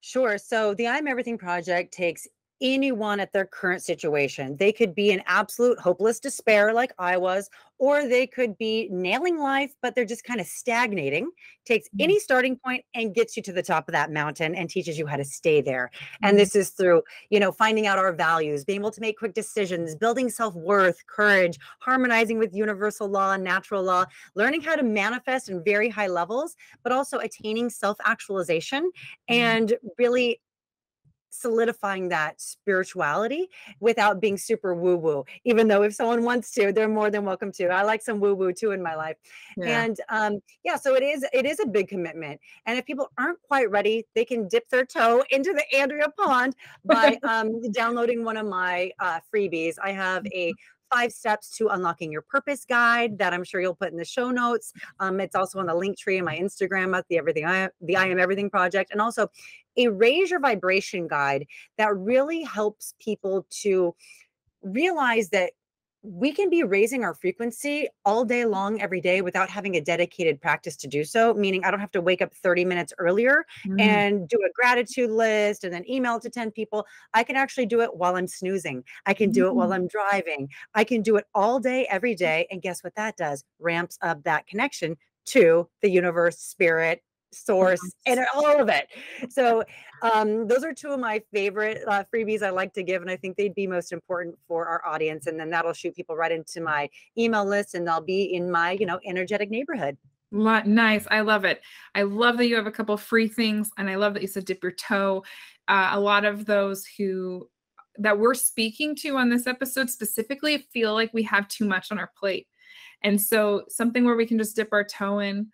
Sure. 0.00 0.38
So 0.38 0.74
the 0.74 0.86
I'm 0.86 1.06
Everything 1.06 1.38
project 1.38 1.92
takes 1.92 2.26
anyone 2.60 3.20
at 3.20 3.32
their 3.32 3.46
current 3.46 3.82
situation. 3.82 4.56
They 4.56 4.72
could 4.72 4.94
be 4.94 5.10
in 5.10 5.22
absolute 5.26 5.78
hopeless 5.78 6.20
despair, 6.20 6.72
like 6.72 6.92
I 6.98 7.16
was, 7.16 7.50
or 7.78 8.06
they 8.08 8.26
could 8.26 8.56
be 8.56 8.88
nailing 8.90 9.38
life, 9.38 9.74
but 9.82 9.94
they're 9.94 10.04
just 10.06 10.24
kind 10.24 10.40
of 10.40 10.46
stagnating. 10.46 11.30
Takes 11.66 11.88
Mhm. 11.92 12.00
any 12.00 12.18
starting 12.18 12.58
point 12.64 12.84
and 12.94 13.14
gets 13.14 13.36
you 13.36 13.42
to 13.44 13.52
the 13.52 13.62
top 13.62 13.88
of 13.88 13.92
that 13.92 14.10
mountain 14.10 14.54
and 14.54 14.70
teaches 14.70 14.98
you 14.98 15.06
how 15.06 15.16
to 15.16 15.24
stay 15.24 15.60
there. 15.60 15.90
And 16.22 16.38
this 16.38 16.54
is 16.54 16.70
through, 16.70 17.02
you 17.30 17.40
know, 17.40 17.52
finding 17.52 17.86
out 17.86 17.98
our 17.98 18.12
values, 18.12 18.64
being 18.64 18.80
able 18.80 18.90
to 18.92 19.00
make 19.00 19.18
quick 19.18 19.34
decisions, 19.34 19.94
building 19.94 20.28
self 20.30 20.54
worth, 20.54 21.06
courage, 21.06 21.58
harmonizing 21.80 22.38
with 22.38 22.54
universal 22.54 23.08
law 23.08 23.32
and 23.34 23.44
natural 23.44 23.82
law, 23.82 24.06
learning 24.34 24.62
how 24.62 24.76
to 24.76 24.82
manifest 24.82 25.48
in 25.48 25.62
very 25.64 25.88
high 25.88 26.06
levels, 26.06 26.56
but 26.82 26.92
also 26.92 27.18
attaining 27.18 27.70
self 27.70 27.98
actualization 28.04 28.90
and 29.28 29.76
really 29.98 30.40
solidifying 31.40 32.08
that 32.08 32.40
spirituality 32.40 33.48
without 33.80 34.20
being 34.20 34.36
super 34.36 34.74
woo 34.74 34.96
woo. 34.96 35.24
Even 35.44 35.68
though 35.68 35.82
if 35.82 35.94
someone 35.94 36.24
wants 36.24 36.52
to, 36.52 36.72
they're 36.72 36.88
more 36.88 37.10
than 37.10 37.24
welcome 37.24 37.52
to. 37.52 37.68
I 37.68 37.82
like 37.82 38.02
some 38.02 38.20
woo 38.20 38.34
woo 38.34 38.52
too 38.52 38.72
in 38.72 38.82
my 38.82 38.94
life. 38.94 39.16
yeah. 39.56 39.82
And 39.82 40.00
um, 40.08 40.40
yeah, 40.64 40.76
so 40.76 40.94
it 40.94 41.02
is 41.02 41.24
it 41.32 41.46
is 41.46 41.60
a 41.60 41.66
big 41.66 41.88
commitment. 41.88 42.40
And 42.66 42.78
if 42.78 42.84
people 42.86 43.10
aren't 43.18 43.40
quite 43.42 43.70
ready, 43.70 44.06
they 44.14 44.24
can 44.24 44.48
dip 44.48 44.68
their 44.68 44.84
toe 44.84 45.24
into 45.30 45.52
the 45.52 45.64
Andrea 45.76 46.08
pond 46.08 46.56
by 46.84 47.18
um, 47.22 47.60
downloading 47.72 48.24
one 48.24 48.36
of 48.36 48.46
my 48.46 48.90
uh, 48.98 49.20
freebies. 49.32 49.74
I 49.82 49.92
have 49.92 50.26
a 50.26 50.52
five 50.92 51.12
steps 51.12 51.50
to 51.56 51.68
unlocking 51.68 52.12
your 52.12 52.22
purpose 52.22 52.64
guide 52.64 53.18
that 53.18 53.32
I'm 53.32 53.44
sure 53.44 53.60
you'll 53.60 53.74
put 53.74 53.92
in 53.92 53.98
the 53.98 54.04
show 54.04 54.30
notes. 54.30 54.72
Um, 55.00 55.20
it's 55.20 55.34
also 55.34 55.58
on 55.58 55.66
the 55.66 55.74
link 55.74 55.98
tree 55.98 56.18
in 56.18 56.24
my 56.24 56.36
Instagram 56.36 56.96
at 56.96 57.06
the 57.08 57.18
everything 57.18 57.44
I 57.44 57.68
the 57.80 57.96
I 57.96 58.06
am 58.06 58.18
everything 58.18 58.50
project, 58.50 58.90
and 58.92 59.00
also 59.00 59.28
a 59.76 59.88
raise 59.88 60.30
your 60.30 60.40
vibration 60.40 61.06
guide 61.08 61.46
that 61.78 61.94
really 61.96 62.42
helps 62.42 62.94
people 62.98 63.46
to 63.62 63.94
realize 64.62 65.28
that 65.30 65.52
we 66.08 66.30
can 66.30 66.48
be 66.48 66.62
raising 66.62 67.02
our 67.02 67.14
frequency 67.14 67.88
all 68.04 68.24
day 68.24 68.44
long 68.44 68.80
every 68.80 69.00
day 69.00 69.22
without 69.22 69.50
having 69.50 69.74
a 69.74 69.80
dedicated 69.80 70.40
practice 70.40 70.76
to 70.76 70.86
do 70.86 71.02
so 71.02 71.34
meaning 71.34 71.64
i 71.64 71.70
don't 71.70 71.80
have 71.80 71.90
to 71.90 72.00
wake 72.00 72.22
up 72.22 72.32
30 72.32 72.64
minutes 72.64 72.92
earlier 72.98 73.44
Mm. 73.66 73.80
and 73.80 74.28
do 74.28 74.36
a 74.38 74.50
gratitude 74.54 75.10
list 75.10 75.64
and 75.64 75.74
then 75.74 75.88
email 75.90 76.20
to 76.20 76.30
10 76.30 76.52
people 76.52 76.86
i 77.14 77.24
can 77.24 77.34
actually 77.34 77.66
do 77.66 77.80
it 77.80 77.96
while 77.96 78.14
i'm 78.14 78.28
snoozing 78.28 78.84
i 79.06 79.14
can 79.14 79.30
do 79.30 79.46
it 79.48 79.54
while 79.54 79.70
Mm. 79.70 79.74
i'm 79.74 79.86
driving 79.88 80.48
i 80.74 80.84
can 80.84 81.02
do 81.02 81.16
it 81.16 81.24
all 81.34 81.58
day 81.58 81.86
every 81.90 82.14
day 82.14 82.46
and 82.50 82.62
guess 82.62 82.84
what 82.84 82.94
that 82.94 83.16
does 83.16 83.42
ramps 83.58 83.98
up 84.02 84.22
that 84.22 84.46
connection 84.46 84.96
to 85.24 85.68
the 85.82 85.90
universe 85.90 86.38
spirit 86.38 87.02
source 87.36 87.80
and 88.06 88.20
all 88.34 88.60
of 88.60 88.68
it 88.68 88.88
so 89.28 89.62
um, 90.02 90.46
those 90.46 90.64
are 90.64 90.72
two 90.72 90.90
of 90.90 91.00
my 91.00 91.22
favorite 91.32 91.82
uh, 91.86 92.04
freebies 92.12 92.42
I 92.42 92.50
like 92.50 92.72
to 92.74 92.82
give, 92.82 93.02
and 93.02 93.10
I 93.10 93.16
think 93.16 93.36
they'd 93.36 93.54
be 93.54 93.66
most 93.66 93.92
important 93.92 94.36
for 94.46 94.66
our 94.66 94.86
audience. 94.86 95.26
And 95.26 95.38
then 95.38 95.50
that'll 95.50 95.72
shoot 95.72 95.96
people 95.96 96.16
right 96.16 96.32
into 96.32 96.60
my 96.60 96.88
email 97.16 97.44
list, 97.44 97.74
and 97.74 97.86
they'll 97.86 98.00
be 98.00 98.34
in 98.34 98.50
my, 98.50 98.72
you 98.72 98.86
know, 98.86 99.00
energetic 99.06 99.50
neighborhood. 99.50 99.96
Nice. 100.32 101.06
I 101.10 101.20
love 101.20 101.44
it. 101.44 101.62
I 101.94 102.02
love 102.02 102.36
that 102.38 102.46
you 102.46 102.56
have 102.56 102.66
a 102.66 102.72
couple 102.72 102.96
free 102.96 103.28
things. 103.28 103.70
And 103.78 103.88
I 103.88 103.94
love 103.94 104.12
that 104.14 104.22
you 104.22 104.28
said 104.28 104.44
dip 104.44 104.62
your 104.62 104.72
toe. 104.72 105.24
Uh, 105.68 105.90
a 105.92 106.00
lot 106.00 106.24
of 106.24 106.44
those 106.44 106.84
who 106.98 107.48
that 107.98 108.18
we're 108.18 108.34
speaking 108.34 108.94
to 108.94 109.16
on 109.16 109.30
this 109.30 109.46
episode 109.46 109.88
specifically 109.88 110.66
feel 110.72 110.92
like 110.92 111.14
we 111.14 111.22
have 111.22 111.48
too 111.48 111.64
much 111.64 111.90
on 111.90 111.98
our 111.98 112.10
plate. 112.18 112.46
And 113.02 113.18
so 113.20 113.62
something 113.68 114.04
where 114.04 114.16
we 114.16 114.26
can 114.26 114.36
just 114.36 114.56
dip 114.56 114.68
our 114.72 114.84
toe 114.84 115.20
in 115.20 115.46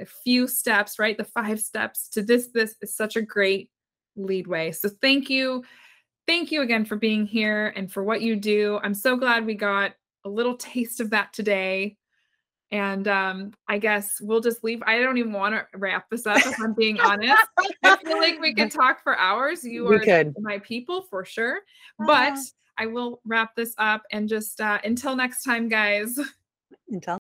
a 0.00 0.06
few 0.06 0.46
steps, 0.48 0.98
right? 0.98 1.16
The 1.16 1.24
five 1.24 1.60
steps 1.60 2.08
to 2.10 2.22
this, 2.22 2.48
this 2.48 2.74
is 2.82 2.94
such 2.94 3.16
a 3.16 3.22
great 3.22 3.70
lead 4.16 4.46
way. 4.46 4.72
So 4.72 4.88
thank 5.00 5.30
you. 5.30 5.64
Thank 6.26 6.52
you 6.52 6.62
again 6.62 6.84
for 6.84 6.96
being 6.96 7.26
here 7.26 7.72
and 7.76 7.90
for 7.92 8.02
what 8.04 8.20
you 8.22 8.36
do. 8.36 8.78
I'm 8.82 8.94
so 8.94 9.16
glad 9.16 9.46
we 9.46 9.54
got 9.54 9.92
a 10.24 10.28
little 10.28 10.56
taste 10.56 11.00
of 11.00 11.10
that 11.10 11.32
today. 11.32 11.96
And 12.72 13.08
um, 13.08 13.52
I 13.66 13.78
guess 13.78 14.20
we'll 14.20 14.40
just 14.40 14.62
leave. 14.62 14.80
I 14.86 15.00
don't 15.00 15.18
even 15.18 15.32
want 15.32 15.54
to 15.56 15.66
wrap 15.76 16.08
this 16.08 16.24
up 16.26 16.36
if 16.38 16.60
I'm 16.60 16.72
being 16.74 17.00
honest. 17.00 17.42
I 17.82 17.96
feel 17.96 18.18
like 18.18 18.40
we 18.40 18.54
could 18.54 18.70
talk 18.70 19.02
for 19.02 19.18
hours. 19.18 19.64
You 19.64 19.86
We 19.86 19.96
are 19.96 19.98
could. 20.00 20.34
my 20.38 20.60
people 20.60 21.02
for 21.10 21.24
sure. 21.24 21.60
But 21.98 22.34
Ah. 22.34 22.42
I 22.78 22.86
will 22.86 23.20
wrap 23.26 23.56
this 23.56 23.74
up 23.76 24.02
and 24.12 24.28
just 24.28 24.60
uh, 24.60 24.78
until 24.84 25.16
next 25.16 25.42
time, 25.42 25.68
guys. 25.68 26.16
Until 26.88 27.18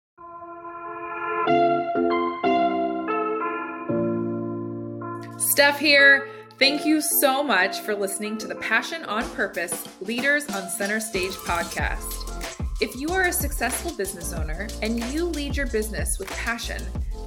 Steph 5.58 5.80
here. 5.80 6.28
Thank 6.60 6.86
you 6.86 7.00
so 7.00 7.42
much 7.42 7.80
for 7.80 7.92
listening 7.92 8.38
to 8.38 8.46
the 8.46 8.54
Passion 8.54 9.04
on 9.06 9.28
Purpose 9.30 9.88
Leaders 10.00 10.48
on 10.50 10.68
Center 10.68 11.00
Stage 11.00 11.32
podcast. 11.32 12.62
If 12.80 12.94
you 12.94 13.08
are 13.08 13.22
a 13.22 13.32
successful 13.32 13.90
business 13.90 14.32
owner 14.32 14.68
and 14.82 15.02
you 15.12 15.24
lead 15.24 15.56
your 15.56 15.66
business 15.66 16.16
with 16.20 16.30
passion, 16.30 16.80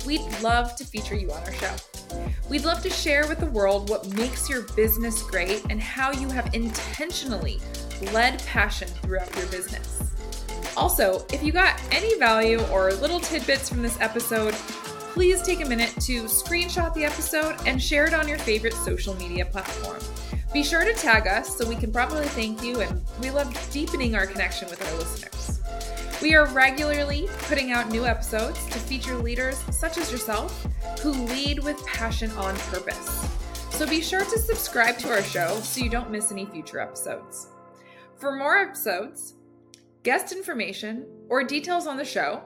we'd 0.05 0.21
love 0.41 0.77
to 0.77 0.85
feature 0.85 1.13
you 1.13 1.29
on 1.29 1.43
our 1.43 1.51
show. 1.51 1.75
We'd 2.49 2.63
love 2.63 2.81
to 2.83 2.89
share 2.89 3.27
with 3.27 3.39
the 3.39 3.47
world 3.47 3.89
what 3.89 4.07
makes 4.13 4.49
your 4.49 4.61
business 4.77 5.21
great 5.23 5.65
and 5.69 5.81
how 5.81 6.13
you 6.13 6.29
have 6.29 6.53
intentionally 6.53 7.59
led 8.13 8.41
passion 8.45 8.87
throughout 8.87 9.35
your 9.35 9.47
business. 9.47 10.09
Also, 10.77 11.25
if 11.33 11.43
you 11.43 11.51
got 11.51 11.81
any 11.91 12.17
value 12.17 12.61
or 12.71 12.93
little 12.93 13.19
tidbits 13.19 13.67
from 13.67 13.81
this 13.81 13.99
episode, 13.99 14.55
please 15.13 15.41
take 15.41 15.61
a 15.61 15.65
minute 15.65 15.93
to 15.99 16.23
screenshot 16.23 16.93
the 16.93 17.03
episode 17.03 17.55
and 17.65 17.81
share 17.81 18.05
it 18.05 18.13
on 18.13 18.27
your 18.27 18.37
favorite 18.39 18.73
social 18.73 19.13
media 19.15 19.45
platform. 19.45 19.99
Be 20.53 20.63
sure 20.63 20.85
to 20.85 20.93
tag 20.93 21.27
us 21.27 21.57
so 21.57 21.67
we 21.67 21.75
can 21.75 21.91
properly 21.91 22.27
thank 22.27 22.63
you, 22.63 22.79
and 22.81 23.01
we 23.21 23.29
love 23.29 23.53
deepening 23.71 24.15
our 24.15 24.25
connection 24.25 24.69
with 24.69 24.81
our 24.81 24.97
listeners. 24.97 25.61
We 26.21 26.33
are 26.35 26.45
regularly 26.53 27.27
putting 27.43 27.71
out 27.71 27.89
new 27.89 28.05
episodes 28.05 28.65
to 28.67 28.79
feature 28.79 29.17
leaders 29.17 29.61
such 29.71 29.97
as 29.97 30.11
yourself 30.11 30.65
who 31.01 31.11
lead 31.11 31.59
with 31.59 31.85
passion 31.85 32.31
on 32.31 32.55
purpose. 32.55 33.27
So 33.71 33.87
be 33.87 34.01
sure 34.01 34.23
to 34.23 34.39
subscribe 34.39 34.97
to 34.99 35.09
our 35.09 35.23
show 35.23 35.59
so 35.61 35.83
you 35.83 35.89
don't 35.89 36.11
miss 36.11 36.31
any 36.31 36.45
future 36.45 36.79
episodes. 36.79 37.47
For 38.17 38.35
more 38.35 38.57
episodes, 38.57 39.33
guest 40.03 40.31
information, 40.31 41.05
or 41.27 41.43
details 41.43 41.87
on 41.87 41.97
the 41.97 42.05
show, 42.05 42.43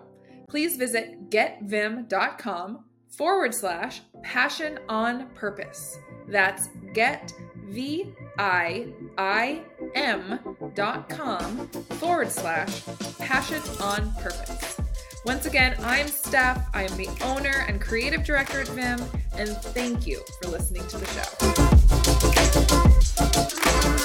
please 0.48 0.78
visit 0.78 1.30
getviim.com 1.30 2.86
forward 3.10 3.54
slash 3.54 4.02
passion 4.24 4.80
on 4.90 5.28
purpose. 5.30 5.98
That's 6.28 6.70
get 6.94 7.34
V 7.66 8.14
I 8.38 8.88
I 9.18 9.62
M 9.96 10.40
dot 10.74 11.10
com 11.10 11.68
forward 12.00 12.32
slash 12.32 12.84
passion 13.18 13.62
on 13.82 14.12
purpose. 14.16 14.80
Once 15.26 15.46
again, 15.48 15.76
I'm 15.82 16.08
Steph. 16.08 16.68
I 16.74 16.84
am 16.84 16.96
the 16.98 17.10
owner 17.24 17.66
and 17.68 17.82
creative 17.82 18.24
director 18.24 18.62
at 18.62 18.68
Viim, 18.68 19.02
and 19.36 19.50
thank 19.74 20.06
you 20.06 20.24
for 20.42 20.50
listening 20.50 20.88
to 20.88 20.98
the 20.98 21.08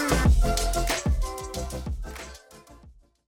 show. 0.05 0.10